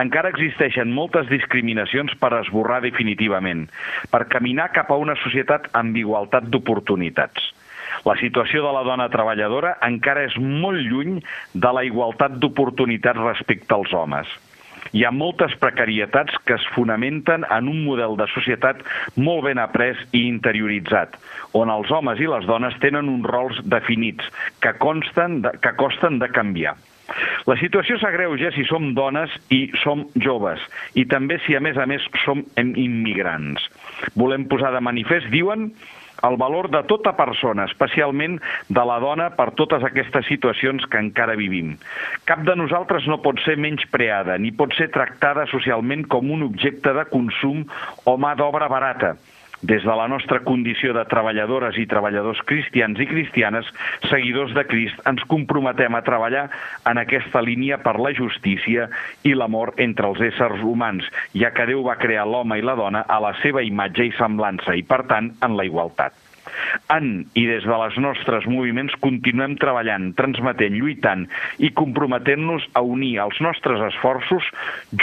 encara 0.00 0.32
existeixen 0.32 0.92
moltes 0.96 1.28
discriminacions 1.28 2.14
per 2.18 2.32
esborrar 2.38 2.80
definitivament, 2.82 3.66
per 4.10 4.24
caminar 4.32 4.72
cap 4.72 4.90
a 4.90 4.98
una 4.98 5.16
societat 5.22 5.68
amb 5.76 5.96
igualtat 5.96 6.48
d'oportunitats. 6.48 7.52
La 8.08 8.16
situació 8.18 8.64
de 8.64 8.72
la 8.74 8.82
dona 8.88 9.10
treballadora 9.12 9.76
encara 9.86 10.24
és 10.26 10.34
molt 10.40 10.80
lluny 10.88 11.20
de 11.54 11.74
la 11.76 11.84
igualtat 11.84 12.40
d'oportunitats 12.40 13.20
respecte 13.20 13.76
als 13.76 13.92
homes 13.92 14.32
hi 14.90 15.04
ha 15.06 15.12
moltes 15.14 15.54
precarietats 15.62 16.36
que 16.46 16.56
es 16.58 16.66
fonamenten 16.74 17.46
en 17.48 17.70
un 17.70 17.84
model 17.86 18.16
de 18.18 18.26
societat 18.34 18.82
molt 19.16 19.46
ben 19.46 19.60
après 19.62 19.98
i 20.12 20.26
interioritzat, 20.28 21.14
on 21.58 21.70
els 21.72 21.90
homes 21.90 22.20
i 22.20 22.30
les 22.30 22.46
dones 22.50 22.76
tenen 22.82 23.10
uns 23.12 23.28
rols 23.30 23.60
definits 23.64 24.26
que, 24.60 24.74
consten 24.82 25.42
de, 25.46 25.54
que 25.62 25.76
costen 25.78 26.18
de 26.22 26.30
canviar. 26.32 26.74
La 27.46 27.56
situació 27.60 27.98
s'agreuja 28.00 28.52
si 28.54 28.64
som 28.68 28.92
dones 28.96 29.32
i 29.52 29.64
som 29.82 30.06
joves, 30.22 30.62
i 30.94 31.04
també 31.10 31.38
si 31.46 31.56
a 31.58 31.60
més 31.60 31.76
a 31.76 31.86
més 31.90 32.04
som 32.24 32.44
immigrants. 32.56 33.66
Volem 34.18 34.46
posar 34.50 34.72
de 34.74 34.80
manifest, 34.84 35.28
diuen, 35.34 35.70
el 36.28 36.36
valor 36.40 36.70
de 36.70 36.82
tota 36.90 37.14
persona, 37.18 37.66
especialment 37.70 38.38
de 38.68 38.84
la 38.88 38.98
dona 39.02 39.28
per 39.36 39.50
totes 39.58 39.84
aquestes 39.86 40.26
situacions 40.30 40.86
que 40.90 41.00
encara 41.02 41.36
vivim. 41.38 41.76
Cap 42.28 42.44
de 42.46 42.56
nosaltres 42.58 43.08
no 43.10 43.20
pot 43.24 43.42
ser 43.44 43.58
menys 43.60 43.84
preada, 43.90 44.38
ni 44.38 44.54
pot 44.54 44.74
ser 44.78 44.90
tractada 44.94 45.48
socialment 45.50 46.06
com 46.08 46.30
un 46.30 46.46
objecte 46.46 46.94
de 46.94 47.06
consum 47.10 47.64
o 48.06 48.16
mà 48.16 48.36
d'obra 48.38 48.70
barata. 48.70 49.16
Des 49.62 49.82
de 49.82 49.94
la 49.96 50.08
nostra 50.10 50.40
condició 50.42 50.92
de 50.92 51.04
treballadores 51.10 51.78
i 51.78 51.86
treballadors 51.86 52.42
cristians 52.46 52.98
i 53.00 53.06
cristianes, 53.06 53.68
seguidors 54.10 54.54
de 54.56 54.66
Crist, 54.66 54.98
ens 55.06 55.22
comprometem 55.30 55.94
a 55.94 56.02
treballar 56.06 56.48
en 56.90 56.98
aquesta 56.98 57.42
línia 57.42 57.78
per 57.82 57.94
la 58.02 58.12
justícia 58.18 58.88
i 59.22 59.36
l'amor 59.38 59.74
entre 59.82 60.10
els 60.10 60.20
éssers 60.32 60.66
humans, 60.66 61.06
ja 61.38 61.52
que 61.54 61.68
Déu 61.70 61.86
va 61.86 62.00
crear 62.02 62.26
l'home 62.26 62.58
i 62.58 62.66
la 62.66 62.76
dona 62.76 63.06
a 63.06 63.20
la 63.22 63.32
seva 63.40 63.62
imatge 63.62 64.10
i 64.10 64.14
semblança 64.18 64.74
i, 64.74 64.82
per 64.82 65.04
tant, 65.06 65.32
en 65.46 65.56
la 65.56 65.66
igualtat. 65.68 66.18
En 66.90 67.24
i 67.38 67.44
des 67.46 67.64
de 67.64 67.76
les 67.84 67.96
nostres 68.02 68.46
moviments 68.50 68.94
continuem 69.04 69.54
treballant, 69.62 70.10
transmetent, 70.18 70.74
lluitant 70.74 71.28
i 71.62 71.70
comprometent-nos 71.78 72.66
a 72.78 72.82
unir 72.82 73.14
els 73.24 73.38
nostres 73.44 73.82
esforços 73.92 74.48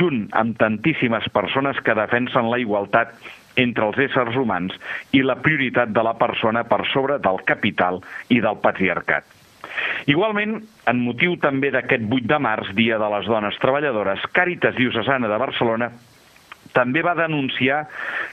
junt 0.01 0.27
amb 0.41 0.59
tantíssimes 0.59 1.29
persones 1.33 1.79
que 1.85 1.97
defensen 1.97 2.51
la 2.51 2.59
igualtat 2.61 3.15
entre 3.55 3.87
els 3.89 3.97
éssers 4.09 4.37
humans 4.37 4.75
i 5.15 5.23
la 5.25 5.39
prioritat 5.41 5.93
de 5.95 6.03
la 6.05 6.15
persona 6.19 6.63
per 6.67 6.83
sobre 6.93 7.17
del 7.23 7.41
capital 7.45 8.01
i 8.29 8.39
del 8.43 8.59
patriarcat. 8.61 9.25
Igualment, 10.09 10.59
en 10.89 11.01
motiu 11.03 11.35
també 11.41 11.71
d'aquest 11.73 12.05
8 12.09 12.29
de 12.29 12.39
març, 12.41 12.71
Dia 12.77 12.97
de 13.01 13.09
les 13.15 13.27
Dones 13.29 13.57
Treballadores, 13.61 14.23
Càritas 14.33 14.77
Diocesana 14.77 15.27
de 15.29 15.41
Barcelona 15.41 15.91
també 16.73 17.01
va 17.01 17.15
denunciar 17.17 17.83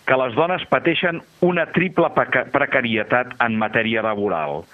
que 0.07 0.17
les 0.21 0.35
dones 0.37 0.65
pateixen 0.71 1.23
una 1.45 1.67
triple 1.73 2.11
precarietat 2.53 3.33
en 3.43 3.57
matèria 3.61 4.05
laboral. 4.05 4.65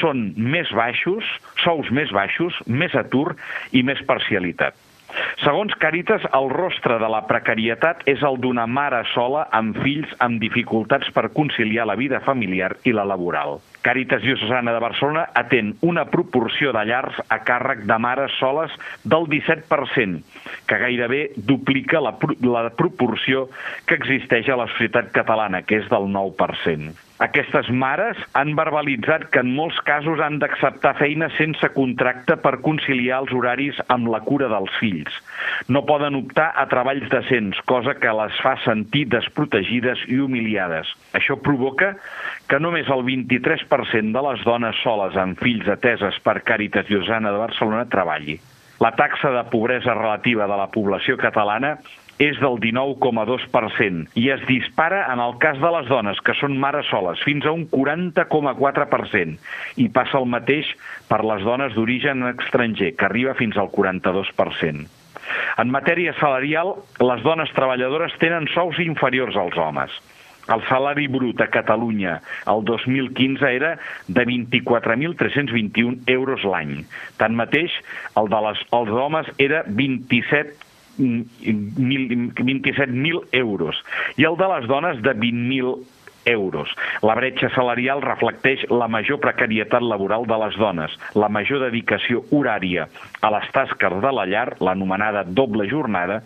Són 0.00 0.28
més 0.36 0.70
baixos, 0.76 1.24
sous 1.62 1.90
més 1.90 2.12
baixos, 2.12 2.58
més 2.66 2.94
atur 2.98 3.30
i 3.72 3.82
més 3.86 4.02
parcialitat. 4.06 4.76
Segons 5.42 5.74
Càritas, 5.78 6.24
el 6.34 6.48
rostre 6.50 6.96
de 6.98 7.08
la 7.12 7.22
precarietat 7.28 8.02
és 8.10 8.22
el 8.26 8.38
d'una 8.42 8.66
mare 8.66 9.02
sola 9.12 9.44
amb 9.54 9.76
fills 9.84 10.10
amb 10.24 10.40
dificultats 10.42 11.10
per 11.14 11.28
conciliar 11.36 11.86
la 11.86 11.96
vida 11.98 12.20
familiar 12.24 12.72
i 12.84 12.94
la 12.96 13.04
laboral. 13.06 13.60
Càritas 13.86 14.24
Diocesana 14.24 14.74
de 14.74 14.82
Barcelona 14.82 15.26
atén 15.38 15.74
una 15.86 16.06
proporció 16.10 16.72
de 16.74 16.82
llars 16.88 17.20
a 17.30 17.38
càrrec 17.46 17.84
de 17.86 17.98
mares 18.02 18.34
soles 18.40 18.74
del 19.04 19.28
17%, 19.30 20.22
que 20.66 20.82
gairebé 20.82 21.22
duplica 21.36 22.02
la, 22.02 22.16
la 22.42 22.68
proporció 22.74 23.46
que 23.86 24.00
existeix 24.00 24.50
a 24.50 24.58
la 24.58 24.66
societat 24.74 25.12
catalana, 25.14 25.62
que 25.62 25.78
és 25.84 25.90
del 25.92 26.10
9%. 26.10 26.96
Aquestes 27.24 27.70
mares 27.72 28.18
han 28.36 28.50
verbalitzat 28.58 29.30
que 29.32 29.40
en 29.40 29.54
molts 29.56 29.78
casos 29.88 30.20
han 30.20 30.36
d'acceptar 30.42 30.92
feina 30.98 31.30
sense 31.38 31.70
contracte 31.72 32.36
per 32.42 32.58
conciliar 32.66 33.22
els 33.22 33.32
horaris 33.32 33.78
amb 33.94 34.10
la 34.12 34.20
cura 34.26 34.50
dels 34.52 34.74
fills. 34.76 35.14
No 35.72 35.86
poden 35.88 36.18
optar 36.18 36.50
a 36.52 36.66
treballs 36.68 37.08
decents, 37.12 37.62
cosa 37.72 37.96
que 37.96 38.12
les 38.20 38.36
fa 38.44 38.56
sentir 38.66 39.06
desprotegides 39.14 40.04
i 40.12 40.20
humiliades. 40.20 40.92
Això 41.16 41.38
provoca 41.40 41.94
que 42.50 42.60
només 42.60 42.92
el 42.92 43.06
23% 43.08 44.12
de 44.12 44.26
les 44.28 44.44
dones 44.44 44.84
soles 44.84 45.16
amb 45.16 45.40
fills 45.40 45.72
ateses 45.72 46.20
per 46.20 46.42
Càritas 46.44 46.84
Diosana 46.90 47.32
de 47.32 47.40
Barcelona 47.46 47.88
treballi. 47.88 48.36
La 48.84 48.92
taxa 48.92 49.30
de 49.32 49.46
pobresa 49.48 49.96
relativa 49.96 50.44
de 50.44 50.56
la 50.60 50.68
població 50.68 51.16
catalana 51.16 51.78
és 52.22 52.38
del 52.40 52.56
19,2% 52.62 54.16
i 54.16 54.28
es 54.32 54.42
dispara 54.48 55.02
en 55.12 55.20
el 55.20 55.36
cas 55.42 55.58
de 55.60 55.70
les 55.74 55.88
dones, 55.90 56.20
que 56.24 56.34
són 56.40 56.56
mares 56.60 56.88
soles, 56.90 57.20
fins 57.26 57.44
a 57.44 57.52
un 57.52 57.66
40,4% 57.72 59.36
i 59.82 59.88
passa 59.92 60.20
el 60.20 60.28
mateix 60.32 60.72
per 61.10 61.22
les 61.24 61.44
dones 61.44 61.76
d'origen 61.76 62.24
estranger, 62.32 62.94
que 62.96 63.08
arriba 63.08 63.36
fins 63.38 63.56
al 63.60 63.68
42%. 63.72 64.86
En 65.58 65.72
matèria 65.72 66.14
salarial, 66.20 66.76
les 67.02 67.24
dones 67.24 67.50
treballadores 67.56 68.14
tenen 68.22 68.46
sous 68.54 68.78
inferiors 68.84 69.36
als 69.36 69.56
homes. 69.58 69.90
El 70.46 70.62
salari 70.68 71.08
brut 71.10 71.40
a 71.42 71.48
Catalunya 71.50 72.20
el 72.46 72.62
2015 72.64 73.48
era 73.50 73.72
de 74.06 74.22
24.321 74.28 76.06
euros 76.06 76.44
l'any. 76.46 76.84
Tanmateix, 77.18 77.74
el 78.20 78.30
de 78.30 78.42
les, 78.46 78.62
els 78.78 78.92
homes 78.94 79.32
era 79.42 79.64
27 79.66 80.65
27.000 80.98 83.20
euros 83.32 83.76
i 84.16 84.24
el 84.24 84.36
de 84.40 84.48
les 84.54 84.66
dones 84.68 85.02
de 85.02 85.14
20.000 85.14 85.76
euros. 86.26 86.68
La 87.02 87.14
bretxa 87.14 87.48
salarial 87.54 88.02
reflecteix 88.02 88.66
la 88.70 88.88
major 88.90 89.20
precarietat 89.22 89.82
laboral 89.82 90.26
de 90.26 90.38
les 90.42 90.58
dones, 90.60 90.92
la 91.14 91.30
major 91.32 91.62
dedicació 91.62 92.24
horària 92.34 92.88
a 93.22 93.32
les 93.32 93.48
tasques 93.54 94.00
de 94.02 94.12
la 94.18 94.26
llar, 94.26 94.48
l'anomenada 94.60 95.24
doble 95.24 95.68
jornada, 95.70 96.20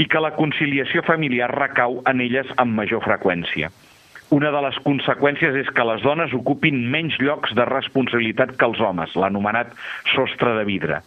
i 0.00 0.08
que 0.08 0.20
la 0.20 0.34
conciliació 0.38 1.04
familiar 1.06 1.52
recau 1.52 2.00
en 2.08 2.24
elles 2.24 2.50
amb 2.56 2.80
major 2.80 3.04
freqüència. 3.04 3.70
Una 4.32 4.50
de 4.50 4.60
les 4.64 4.76
conseqüències 4.86 5.56
és 5.60 5.68
que 5.76 5.84
les 5.84 6.02
dones 6.02 6.32
ocupin 6.36 6.78
menys 6.90 7.18
llocs 7.20 7.52
de 7.56 7.66
responsabilitat 7.68 8.54
que 8.56 8.66
els 8.66 8.80
homes, 8.80 9.12
l'anomenat 9.20 9.74
sostre 10.14 10.54
de 10.56 10.64
vidre. 10.68 11.00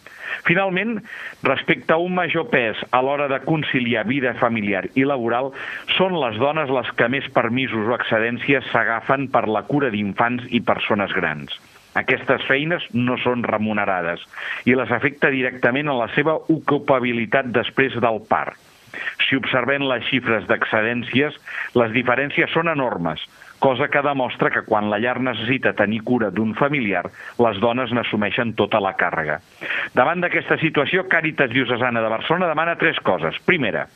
Finalment, 0.46 1.00
respecte 1.42 1.92
a 1.92 1.98
un 1.98 2.14
major 2.14 2.46
pes 2.52 2.78
a 2.94 3.02
l'hora 3.02 3.26
de 3.28 3.40
conciliar 3.44 4.06
vida 4.06 4.34
familiar 4.38 4.84
i 4.94 5.04
laboral, 5.08 5.50
són 5.96 6.14
les 6.22 6.38
dones 6.38 6.70
les 6.70 6.92
que 6.96 7.10
més 7.10 7.26
permisos 7.34 7.90
o 7.90 7.96
excedències 7.98 8.70
s'agafen 8.70 9.26
per 9.34 9.48
la 9.50 9.64
cura 9.66 9.90
d'infants 9.90 10.46
i 10.54 10.62
persones 10.62 11.12
grans. 11.16 11.58
Aquestes 11.98 12.44
feines 12.46 12.84
no 12.94 13.16
són 13.18 13.42
remunerades 13.42 14.22
i 14.68 14.76
les 14.78 14.90
afecta 14.94 15.32
directament 15.34 15.90
a 15.90 15.98
la 15.98 16.08
seva 16.14 16.38
ocupabilitat 16.54 17.50
després 17.50 17.96
del 17.98 18.22
part. 18.30 18.67
Si 19.26 19.36
observem 19.36 19.84
les 19.88 20.04
xifres 20.08 20.46
d'excedències, 20.48 21.36
les 21.78 21.94
diferències 21.94 22.52
són 22.54 22.70
enormes, 22.70 23.24
cosa 23.58 23.88
que 23.90 24.02
demostra 24.02 24.50
que 24.54 24.62
quan 24.66 24.90
la 24.90 25.00
llar 25.02 25.18
necessita 25.20 25.74
tenir 25.78 26.02
cura 26.06 26.30
d'un 26.30 26.54
familiar, 26.58 27.04
les 27.42 27.58
dones 27.62 27.92
n'assumeixen 27.92 28.54
tota 28.58 28.80
la 28.80 28.94
càrrega. 28.98 29.40
Davant 29.98 30.22
d'aquesta 30.22 30.58
situació, 30.62 31.08
Càritas 31.10 31.50
Diocesana 31.50 32.02
de 32.04 32.12
Barcelona 32.12 32.50
demana 32.50 32.78
tres 32.78 33.00
coses. 33.02 33.40
Primera, 33.46 33.88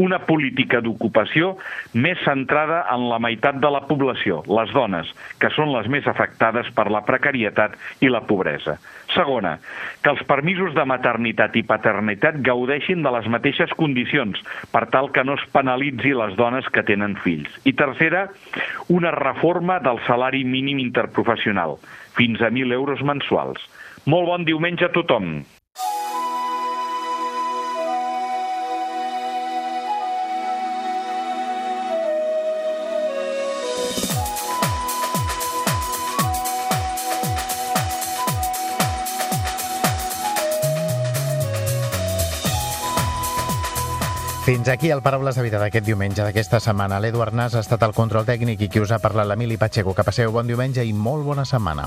una 0.00 0.20
política 0.26 0.80
d'ocupació 0.82 1.54
més 1.94 2.18
centrada 2.24 2.82
en 2.94 3.06
la 3.10 3.20
meitat 3.22 3.60
de 3.62 3.70
la 3.70 3.84
població, 3.88 4.42
les 4.50 4.72
dones, 4.74 5.10
que 5.40 5.50
són 5.54 5.72
les 5.74 5.88
més 5.92 6.06
afectades 6.10 6.70
per 6.74 6.88
la 6.90 7.04
precarietat 7.06 7.76
i 8.02 8.10
la 8.10 8.24
pobresa. 8.26 8.76
Segona, 9.14 9.56
que 10.02 10.10
els 10.10 10.22
permisos 10.26 10.74
de 10.74 10.84
maternitat 10.88 11.54
i 11.56 11.64
paternitat 11.66 12.40
gaudeixin 12.46 13.04
de 13.06 13.14
les 13.14 13.28
mateixes 13.30 13.74
condicions, 13.78 14.40
per 14.74 14.86
tal 14.90 15.12
que 15.14 15.24
no 15.24 15.38
es 15.38 15.46
penalitzi 15.54 16.14
les 16.16 16.34
dones 16.40 16.68
que 16.74 16.82
tenen 16.86 17.16
fills. 17.22 17.50
I 17.64 17.76
tercera, 17.78 18.26
una 18.88 19.14
reforma 19.14 19.78
del 19.84 20.02
salari 20.08 20.44
mínim 20.44 20.82
interprofessional, 20.82 21.78
fins 22.18 22.42
a 22.42 22.50
1.000 22.50 22.74
euros 22.74 23.02
mensuals. 23.06 23.62
Molt 24.10 24.28
bon 24.28 24.48
diumenge 24.48 24.90
a 24.90 24.92
tothom! 24.92 25.44
Fins 44.44 44.68
aquí 44.68 44.90
el 44.90 45.00
Paraules 45.00 45.38
de 45.38 45.42
Vida 45.46 45.56
d'aquest 45.56 45.86
diumenge, 45.86 46.20
d'aquesta 46.20 46.58
setmana. 46.60 46.98
L'Eduard 47.00 47.32
Nas 47.32 47.54
ha 47.56 47.62
estat 47.64 47.80
el 47.86 47.94
control 47.96 48.26
tècnic 48.28 48.60
i 48.60 48.68
qui 48.68 48.82
us 48.82 48.90
ha 48.92 48.98
parlat 49.00 49.24
l'Emili 49.24 49.56
Pacheco. 49.56 49.94
Que 49.96 50.04
passeu 50.04 50.34
bon 50.34 50.44
diumenge 50.44 50.84
i 50.84 50.92
molt 50.92 51.24
bona 51.24 51.46
setmana. 51.48 51.86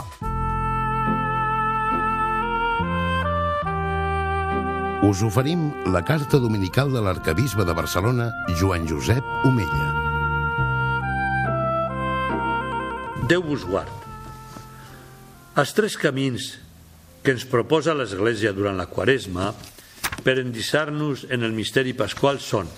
Us 5.05 5.21
oferim 5.21 5.69
la 5.93 6.01
carta 6.01 6.41
dominical 6.41 6.89
de 6.89 7.05
l'arcabisbe 7.05 7.61
de 7.61 7.77
Barcelona, 7.77 8.31
Joan 8.57 8.89
Josep 8.89 9.21
Omella. 9.45 9.93
Déu 13.29 13.45
vos 13.45 13.69
guard. 13.69 13.93
Els 15.61 15.77
tres 15.77 15.93
camins 16.01 16.55
que 17.21 17.37
ens 17.37 17.45
proposa 17.45 17.93
l'Església 17.93 18.49
durant 18.49 18.81
la 18.81 18.89
Quaresma 18.89 19.53
per 20.23 20.37
endissar-nos 20.41 21.27
en 21.33 21.45
el 21.45 21.53
misteri 21.55 21.93
pasqual 21.97 22.41
són 22.43 22.69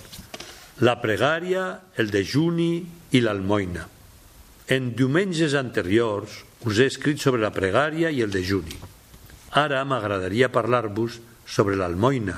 la 0.86 0.96
pregària, 1.02 1.92
el 2.00 2.12
dejuni 2.12 2.86
i 3.12 3.22
l'almoina. 3.24 3.86
En 4.70 4.94
diumenges 4.96 5.56
anteriors 5.58 6.44
us 6.70 6.80
he 6.80 6.88
escrit 6.92 7.20
sobre 7.20 7.42
la 7.42 7.52
pregària 7.56 8.12
i 8.12 8.22
el 8.24 8.32
dejuni. 8.32 8.78
Ara 9.60 9.82
m'agradaria 9.84 10.52
parlar-vos 10.54 11.20
sobre 11.50 11.76
l'almoina, 11.80 12.38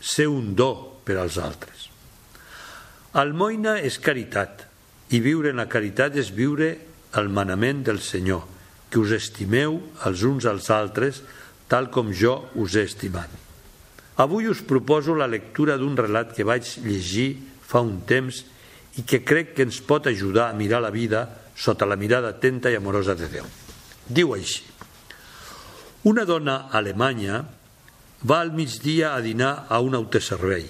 ser 0.00 0.28
un 0.30 0.54
do 0.54 0.70
per 1.04 1.18
als 1.18 1.38
altres. 1.42 1.88
Almoina 3.16 3.78
és 3.80 3.98
caritat, 3.98 4.66
i 5.10 5.20
viure 5.24 5.50
en 5.50 5.62
la 5.62 5.70
caritat 5.70 6.16
és 6.20 6.30
viure 6.34 6.74
el 7.16 7.32
manament 7.32 7.82
del 7.86 8.00
Senyor, 8.04 8.44
que 8.90 9.00
us 9.02 9.14
estimeu 9.16 9.80
els 10.06 10.22
uns 10.26 10.46
als 10.46 10.70
altres 10.70 11.22
tal 11.70 11.90
com 11.90 12.12
jo 12.14 12.38
us 12.54 12.76
he 12.76 12.86
estimat. 12.86 13.45
Avui 14.16 14.48
us 14.48 14.62
proposo 14.64 15.14
la 15.14 15.28
lectura 15.28 15.76
d'un 15.76 15.96
relat 15.96 16.32
que 16.32 16.44
vaig 16.46 16.64
llegir 16.84 17.34
fa 17.60 17.82
un 17.84 18.00
temps 18.08 18.44
i 18.96 19.04
que 19.04 19.20
crec 19.20 19.52
que 19.56 19.66
ens 19.66 19.82
pot 19.84 20.06
ajudar 20.08 20.48
a 20.48 20.56
mirar 20.56 20.80
la 20.80 20.92
vida 20.94 21.26
sota 21.56 21.88
la 21.88 21.98
mirada 22.00 22.32
atenta 22.32 22.72
i 22.72 22.78
amorosa 22.78 23.16
de 23.16 23.28
Déu. 23.28 23.44
Diu 24.08 24.32
així. 24.32 24.64
Una 26.08 26.24
dona 26.24 26.70
alemanya 26.72 27.42
va 28.24 28.40
al 28.40 28.54
migdia 28.56 29.12
a 29.14 29.20
dinar 29.20 29.66
a 29.68 29.80
un 29.84 29.96
autoservei. 29.98 30.64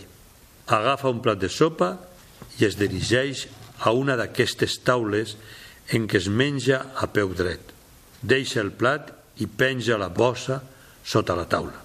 Agafa 0.67 1.13
un 1.13 1.23
plat 1.23 1.39
de 1.39 1.51
sopa 1.53 1.93
i 2.59 2.67
es 2.67 2.79
dirigeix 2.81 3.47
a 3.87 3.93
una 3.93 4.17
d'aquestes 4.19 4.81
taules 4.83 5.37
en 5.95 6.09
què 6.11 6.19
es 6.19 6.27
menja 6.27 6.83
a 6.99 7.07
peu 7.07 7.31
dret. 7.37 7.61
Deixa 8.23 8.59
el 8.65 8.73
plat 8.75 9.13
i 9.39 9.47
penja 9.47 10.01
la 10.01 10.09
bossa 10.11 10.63
sota 11.05 11.37
la 11.39 11.47
taula. 11.47 11.85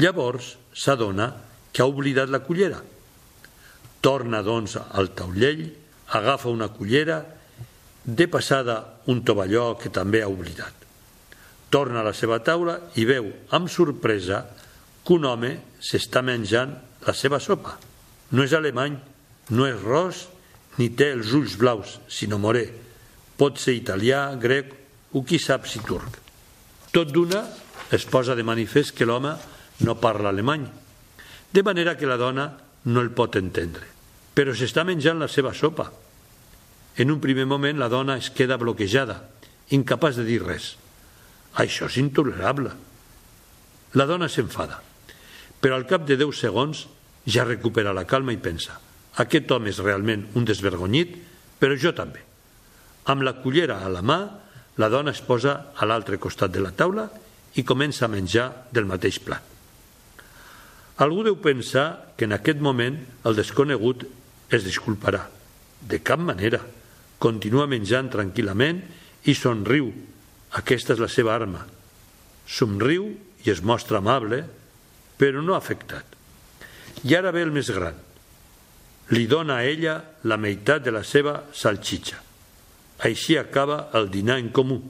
Llavors 0.00 0.56
s'adona 0.72 1.32
que 1.72 1.82
ha 1.82 1.88
oblidat 1.88 2.30
la 2.30 2.42
cullera. 2.44 2.80
Torna, 4.00 4.42
doncs, 4.42 4.78
al 4.80 5.12
taulell, 5.14 5.66
agafa 6.16 6.48
una 6.50 6.70
cullera, 6.72 7.20
de 8.04 8.26
passada 8.28 9.02
un 9.06 9.22
tovalló 9.24 9.76
que 9.78 9.92
també 9.92 10.22
ha 10.22 10.30
oblidat. 10.30 10.74
Torna 11.70 12.00
a 12.00 12.08
la 12.08 12.14
seva 12.16 12.40
taula 12.42 12.78
i 12.98 13.04
veu 13.06 13.28
amb 13.54 13.70
sorpresa 13.70 14.42
que 15.04 15.14
un 15.14 15.26
home 15.28 15.52
s'està 15.78 16.22
menjant 16.24 16.72
la 17.06 17.14
seva 17.14 17.38
sopa. 17.40 17.76
No 18.32 18.42
és 18.42 18.54
alemany, 18.56 18.96
no 19.54 19.66
és 19.68 19.78
ros, 19.82 20.26
ni 20.78 20.90
té 20.96 21.12
els 21.14 21.32
ulls 21.36 21.56
blaus, 21.60 21.98
sinó 22.08 22.38
morè. 22.40 22.66
Pot 23.36 23.60
ser 23.60 23.76
italià, 23.76 24.28
grec 24.40 24.72
o 25.12 25.22
qui 25.26 25.38
sap 25.38 25.66
si 25.68 25.82
turc. 25.84 26.18
Tot 26.90 27.10
d'una 27.12 27.44
es 27.94 28.04
posa 28.06 28.34
de 28.34 28.46
manifest 28.46 28.94
que 28.96 29.06
l'home 29.06 29.34
no 29.86 29.96
parla 30.00 30.30
alemany, 30.30 30.66
de 31.52 31.62
manera 31.62 31.96
que 31.96 32.08
la 32.08 32.18
dona 32.20 32.50
no 32.84 33.00
el 33.00 33.10
pot 33.10 33.36
entendre. 33.36 33.86
Però 34.34 34.54
s'està 34.54 34.84
menjant 34.86 35.18
la 35.18 35.28
seva 35.28 35.52
sopa. 35.54 35.90
En 36.96 37.10
un 37.10 37.20
primer 37.20 37.46
moment 37.46 37.78
la 37.78 37.88
dona 37.88 38.16
es 38.20 38.30
queda 38.30 38.58
bloquejada, 38.60 39.22
incapaç 39.70 40.20
de 40.20 40.26
dir 40.28 40.42
res. 40.44 40.76
Això 41.58 41.88
és 41.90 41.98
intolerable. 41.98 42.70
La 43.98 44.06
dona 44.06 44.28
s'enfada, 44.30 44.78
però 45.60 45.74
al 45.76 45.88
cap 45.90 46.06
de 46.06 46.16
10 46.20 46.44
segons 46.46 46.86
ja 47.26 47.44
recupera 47.44 47.92
la 47.96 48.06
calma 48.06 48.32
i 48.32 48.38
pensa 48.38 48.78
aquest 49.18 49.50
home 49.50 49.70
és 49.72 49.80
realment 49.82 50.22
un 50.38 50.46
desvergonyit, 50.46 51.16
però 51.58 51.76
jo 51.76 51.92
també. 51.96 52.22
Amb 53.10 53.24
la 53.26 53.34
cullera 53.42 53.80
a 53.84 53.90
la 53.92 54.02
mà, 54.06 54.20
la 54.78 54.88
dona 54.88 55.10
es 55.10 55.20
posa 55.20 55.72
a 55.74 55.88
l'altre 55.88 56.20
costat 56.22 56.52
de 56.54 56.62
la 56.62 56.72
taula 56.72 57.08
i 57.58 57.66
comença 57.66 58.06
a 58.06 58.12
menjar 58.12 58.50
del 58.72 58.86
mateix 58.86 59.18
plat. 59.24 59.49
Algú 61.00 61.24
deu 61.24 61.38
pensar 61.40 62.12
que 62.16 62.26
en 62.28 62.36
aquest 62.36 62.60
moment 62.60 62.98
el 63.24 63.36
desconegut 63.38 64.04
es 64.52 64.66
disculparà. 64.66 65.24
De 65.80 66.02
cap 66.04 66.20
manera. 66.20 66.60
Continua 67.20 67.68
menjant 67.68 68.10
tranquil·lament 68.12 68.82
i 69.28 69.34
somriu. 69.36 69.88
Aquesta 70.60 70.94
és 70.96 71.00
la 71.00 71.08
seva 71.08 71.34
arma. 71.34 71.64
Somriu 72.44 73.08
i 73.44 73.52
es 73.52 73.62
mostra 73.64 74.00
amable, 74.00 74.42
però 75.16 75.40
no 75.44 75.56
afectat. 75.56 76.04
I 77.04 77.16
ara 77.16 77.32
ve 77.32 77.44
el 77.46 77.52
més 77.52 77.72
gran. 77.72 77.96
Li 79.16 79.26
dona 79.26 79.60
a 79.60 79.66
ella 79.66 79.96
la 80.28 80.36
meitat 80.36 80.84
de 80.84 80.92
la 80.92 81.04
seva 81.04 81.38
salxitxa. 81.52 82.20
Així 83.08 83.38
acaba 83.40 83.86
el 83.96 84.10
dinar 84.12 84.36
en 84.40 84.50
comú. 84.52 84.80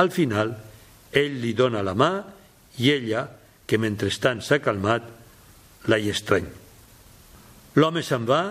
Al 0.00 0.08
final, 0.10 0.56
ell 1.12 1.40
li 1.42 1.52
dona 1.52 1.84
la 1.84 1.92
mà 1.92 2.12
i 2.80 2.88
ella, 2.92 3.26
que 3.68 3.78
mentrestant 3.80 4.40
s'ha 4.40 4.60
calmat, 4.64 5.21
la 5.90 5.98
hi 5.98 6.10
estreny. 6.12 6.46
L'home 7.78 8.02
se'n 8.04 8.26
va 8.28 8.42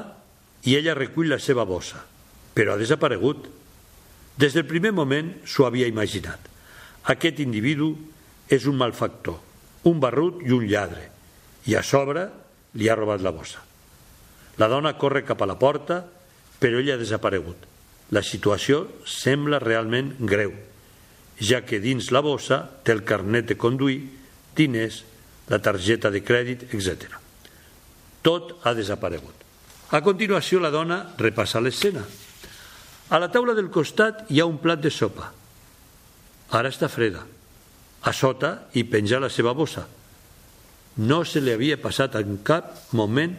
i 0.68 0.76
ella 0.76 0.98
recull 0.98 1.30
la 1.32 1.40
seva 1.40 1.66
bossa, 1.66 2.02
però 2.54 2.74
ha 2.74 2.82
desaparegut. 2.82 3.48
Des 4.38 4.56
del 4.56 4.66
primer 4.66 4.92
moment 4.96 5.34
s'ho 5.46 5.68
havia 5.68 5.90
imaginat. 5.90 6.50
Aquest 7.14 7.40
individu 7.42 7.94
és 8.52 8.66
un 8.68 8.78
malfactor, 8.78 9.38
un 9.90 10.00
barrut 10.02 10.42
i 10.46 10.52
un 10.54 10.66
lladre, 10.68 11.08
i 11.66 11.78
a 11.78 11.84
sobre 11.86 12.28
li 12.78 12.90
ha 12.90 12.98
robat 12.98 13.22
la 13.22 13.34
bossa. 13.34 13.62
La 14.58 14.68
dona 14.68 14.98
corre 14.98 15.24
cap 15.26 15.42
a 15.42 15.50
la 15.50 15.58
porta, 15.58 16.02
però 16.60 16.82
ella 16.82 16.98
ha 16.98 17.02
desaparegut. 17.02 17.70
La 18.12 18.22
situació 18.26 18.84
sembla 19.08 19.62
realment 19.64 20.14
greu, 20.20 20.52
ja 21.40 21.64
que 21.66 21.80
dins 21.80 22.12
la 22.12 22.22
bossa 22.22 22.66
té 22.84 22.94
el 22.94 23.06
carnet 23.08 23.48
de 23.50 23.58
conduir, 23.58 24.02
diners, 24.58 25.04
la 25.50 25.62
targeta 25.64 26.12
de 26.12 26.22
crèdit, 26.22 26.68
etc. 26.76 27.21
Tot 28.22 28.58
ha 28.64 28.74
desaparegut. 28.78 29.36
A 29.92 30.00
continuació, 30.06 30.62
la 30.62 30.72
dona 30.72 31.02
repassa 31.20 31.62
l'escena. 31.62 32.04
A 33.12 33.20
la 33.20 33.28
taula 33.32 33.56
del 33.58 33.70
costat 33.74 34.30
hi 34.32 34.40
ha 34.40 34.48
un 34.48 34.60
plat 34.64 34.80
de 34.80 34.92
sopa. 34.94 35.32
Ara 36.56 36.72
està 36.72 36.88
freda. 36.92 37.26
A 38.02 38.14
sota 38.16 38.54
hi 38.74 38.86
penja 38.88 39.20
la 39.20 39.30
seva 39.30 39.54
bossa. 39.54 39.84
No 41.02 41.22
se 41.28 41.42
li 41.42 41.52
havia 41.54 41.80
passat 41.82 42.16
en 42.20 42.40
cap 42.44 42.94
moment 42.98 43.36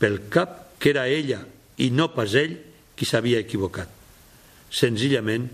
pel 0.00 0.26
cap 0.30 0.78
que 0.80 0.90
era 0.90 1.06
ella 1.08 1.40
i 1.78 1.90
no 1.90 2.10
pas 2.14 2.34
ell 2.34 2.56
qui 2.96 3.06
s'havia 3.06 3.40
equivocat. 3.42 3.88
Senzillament 4.70 5.48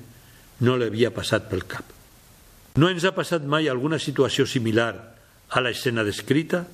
no 0.64 0.76
li 0.76 0.88
havia 0.88 1.12
passat 1.14 1.48
pel 1.50 1.64
cap. 1.68 1.84
No 2.76 2.90
ens 2.92 3.04
ha 3.08 3.14
passat 3.16 3.44
mai 3.48 3.68
alguna 3.68 3.98
situació 4.02 4.44
similar 4.48 4.92
a 5.48 5.62
l'escena 5.64 6.04
descrita? 6.04 6.64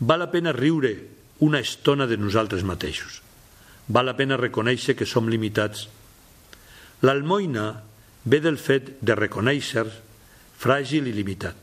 Val 0.00 0.18
la 0.24 0.30
pena 0.30 0.52
riure 0.52 0.94
una 1.44 1.60
estona 1.60 2.06
de 2.06 2.16
nosaltres 2.18 2.64
mateixos. 2.66 3.20
Val 3.88 4.08
la 4.08 4.16
pena 4.16 4.38
reconèixer 4.40 4.96
que 4.98 5.06
som 5.06 5.28
limitats. 5.28 5.86
L'almoina 7.04 7.82
ve 8.24 8.40
del 8.40 8.58
fet 8.58 8.96
de 9.04 9.14
reconèixer 9.14 9.84
fràgil 10.58 11.10
i 11.10 11.14
limitat. 11.14 11.56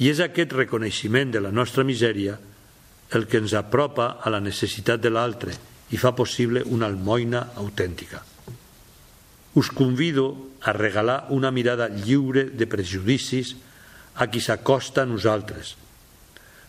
I 0.00 0.08
és 0.10 0.22
aquest 0.24 0.54
reconeixement 0.56 1.30
de 1.34 1.42
la 1.44 1.52
nostra 1.52 1.84
misèria 1.84 2.38
el 3.12 3.26
que 3.26 3.40
ens 3.42 3.52
apropa 3.58 4.16
a 4.22 4.30
la 4.32 4.40
necessitat 4.40 5.02
de 5.02 5.10
l'altre 5.12 5.54
i 5.90 5.98
fa 5.98 6.14
possible 6.16 6.62
una 6.70 6.86
almoina 6.86 7.50
autèntica. 7.60 8.22
Us 9.58 9.70
convido 9.74 10.54
a 10.62 10.72
regalar 10.72 11.26
una 11.34 11.50
mirada 11.50 11.88
lliure 11.90 12.46
de 12.54 12.66
prejudicis 12.70 13.56
a 14.14 14.28
qui 14.30 14.40
s'acosta 14.40 15.02
a 15.02 15.10
nosaltres, 15.10 15.74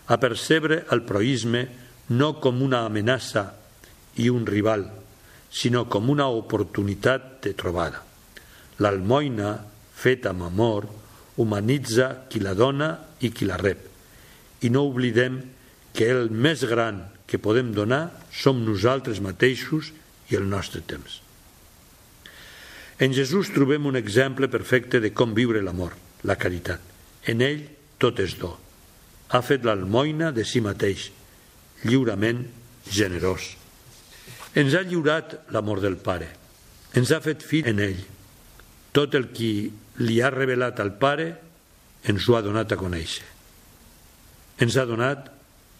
a 0.06 0.18
percebre 0.18 0.82
el 0.90 1.04
proisme 1.06 1.66
no 2.10 2.34
com 2.42 2.62
una 2.62 2.82
amenaça 2.86 3.52
i 4.20 4.28
un 4.28 4.46
rival, 4.46 4.84
sinó 5.52 5.86
com 5.88 6.10
una 6.10 6.26
oportunitat 6.28 7.42
de 7.44 7.54
trobada. 7.54 8.02
L'almoina, 8.82 9.54
feta 9.94 10.32
amb 10.32 10.48
amor, 10.48 10.88
humanitza 11.36 12.26
qui 12.28 12.40
la 12.40 12.54
dona 12.54 12.96
i 13.20 13.30
qui 13.30 13.46
la 13.48 13.58
rep. 13.60 13.88
I 14.62 14.70
no 14.70 14.84
oblidem 14.88 15.40
que 15.92 16.08
el 16.10 16.30
més 16.30 16.64
gran 16.68 17.04
que 17.28 17.40
podem 17.40 17.72
donar 17.72 18.10
som 18.32 18.64
nosaltres 18.64 19.20
mateixos 19.24 19.92
i 20.32 20.36
el 20.36 20.48
nostre 20.48 20.82
temps. 20.84 21.20
En 23.02 23.14
Jesús 23.16 23.50
trobem 23.54 23.86
un 23.88 23.96
exemple 23.98 24.48
perfecte 24.48 25.00
de 25.00 25.12
com 25.16 25.32
viure 25.34 25.62
l'amor, 25.64 25.96
la 26.28 26.36
caritat. 26.36 26.80
En 27.26 27.40
ell 27.42 27.64
tot 27.98 28.20
és 28.22 28.36
do. 28.38 28.52
Ha 29.32 29.40
fet 29.40 29.64
l'almoina 29.64 30.30
de 30.36 30.44
si 30.44 30.60
mateix, 30.60 31.08
lliurement 31.88 32.42
generós. 32.92 33.54
Ens 34.54 34.74
ha 34.76 34.82
lliurat 34.84 35.38
l'amor 35.54 35.80
del 35.80 35.96
Pare. 35.96 36.28
Ens 36.98 37.12
ha 37.12 37.22
fet 37.24 37.44
fill 37.44 37.70
en 37.72 37.80
ell. 37.80 38.02
Tot 38.92 39.14
el 39.16 39.30
qui 39.32 39.70
li 40.04 40.18
ha 40.20 40.32
revelat 40.32 40.80
al 40.80 40.92
Pare 41.00 41.30
ens 42.08 42.26
ho 42.28 42.36
ha 42.36 42.42
donat 42.44 42.74
a 42.74 42.78
conèixer. 42.80 43.24
Ens 44.60 44.76
ha 44.76 44.84
donat 44.86 45.30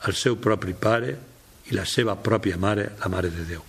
el 0.08 0.16
seu 0.16 0.38
propi 0.40 0.72
Pare 0.72 1.12
i 1.68 1.76
la 1.76 1.84
seva 1.86 2.16
pròpia 2.16 2.56
Mare, 2.58 2.94
la 2.98 3.10
Mare 3.12 3.30
de 3.30 3.44
Déu. 3.46 3.62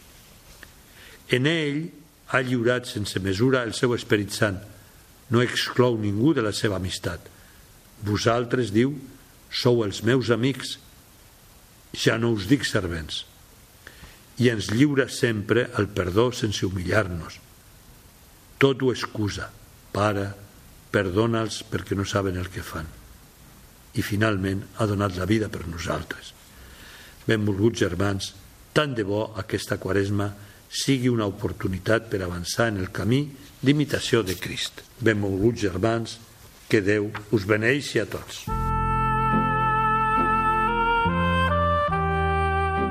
En 1.36 1.50
ell 1.50 1.84
ha 2.34 2.42
lliurat 2.42 2.88
sense 2.90 3.20
mesura 3.20 3.64
el 3.68 3.74
seu 3.78 3.94
Esperit 3.96 4.32
Sant. 4.34 4.60
No 5.30 5.42
exclou 5.44 5.98
ningú 6.00 6.34
de 6.34 6.44
la 6.46 6.54
seva 6.56 6.80
amistat. 6.80 7.28
Vosaltres, 8.04 8.72
diu, 8.74 8.94
sou 9.54 9.84
els 9.86 10.02
meus 10.04 10.32
amics 10.34 10.78
ja 11.94 12.18
no 12.18 12.34
us 12.34 12.48
dic 12.50 12.66
servents. 12.66 13.24
I 14.42 14.50
ens 14.50 14.72
lliura 14.74 15.06
sempre 15.14 15.68
el 15.78 15.88
perdó 15.94 16.32
sense 16.34 16.66
humillar-nos. 16.66 17.38
Tot 18.58 18.82
ho 18.82 18.90
excusa. 18.92 19.52
Pare, 19.94 20.32
perdona'ls 20.94 21.62
perquè 21.70 21.98
no 21.98 22.06
saben 22.06 22.40
el 22.42 22.50
que 22.50 22.66
fan. 22.66 22.88
I 23.94 24.02
finalment 24.02 24.64
ha 24.82 24.90
donat 24.90 25.20
la 25.20 25.30
vida 25.30 25.52
per 25.54 25.68
nosaltres. 25.70 26.34
Benvolguts 27.30 27.86
germans, 27.86 28.34
tant 28.74 28.98
de 28.98 29.06
bo 29.06 29.28
aquesta 29.38 29.78
quaresma 29.78 30.32
sigui 30.74 31.14
una 31.14 31.30
oportunitat 31.30 32.10
per 32.10 32.24
avançar 32.26 32.72
en 32.74 32.82
el 32.82 32.90
camí 32.90 33.28
d'imitació 33.62 34.26
de 34.26 34.36
Crist. 34.42 34.82
Benvolguts 35.00 35.62
germans, 35.70 36.18
que 36.68 36.82
Déu 36.82 37.12
us 37.32 37.46
beneixi 37.46 38.02
a 38.02 38.10
tots. 38.10 38.48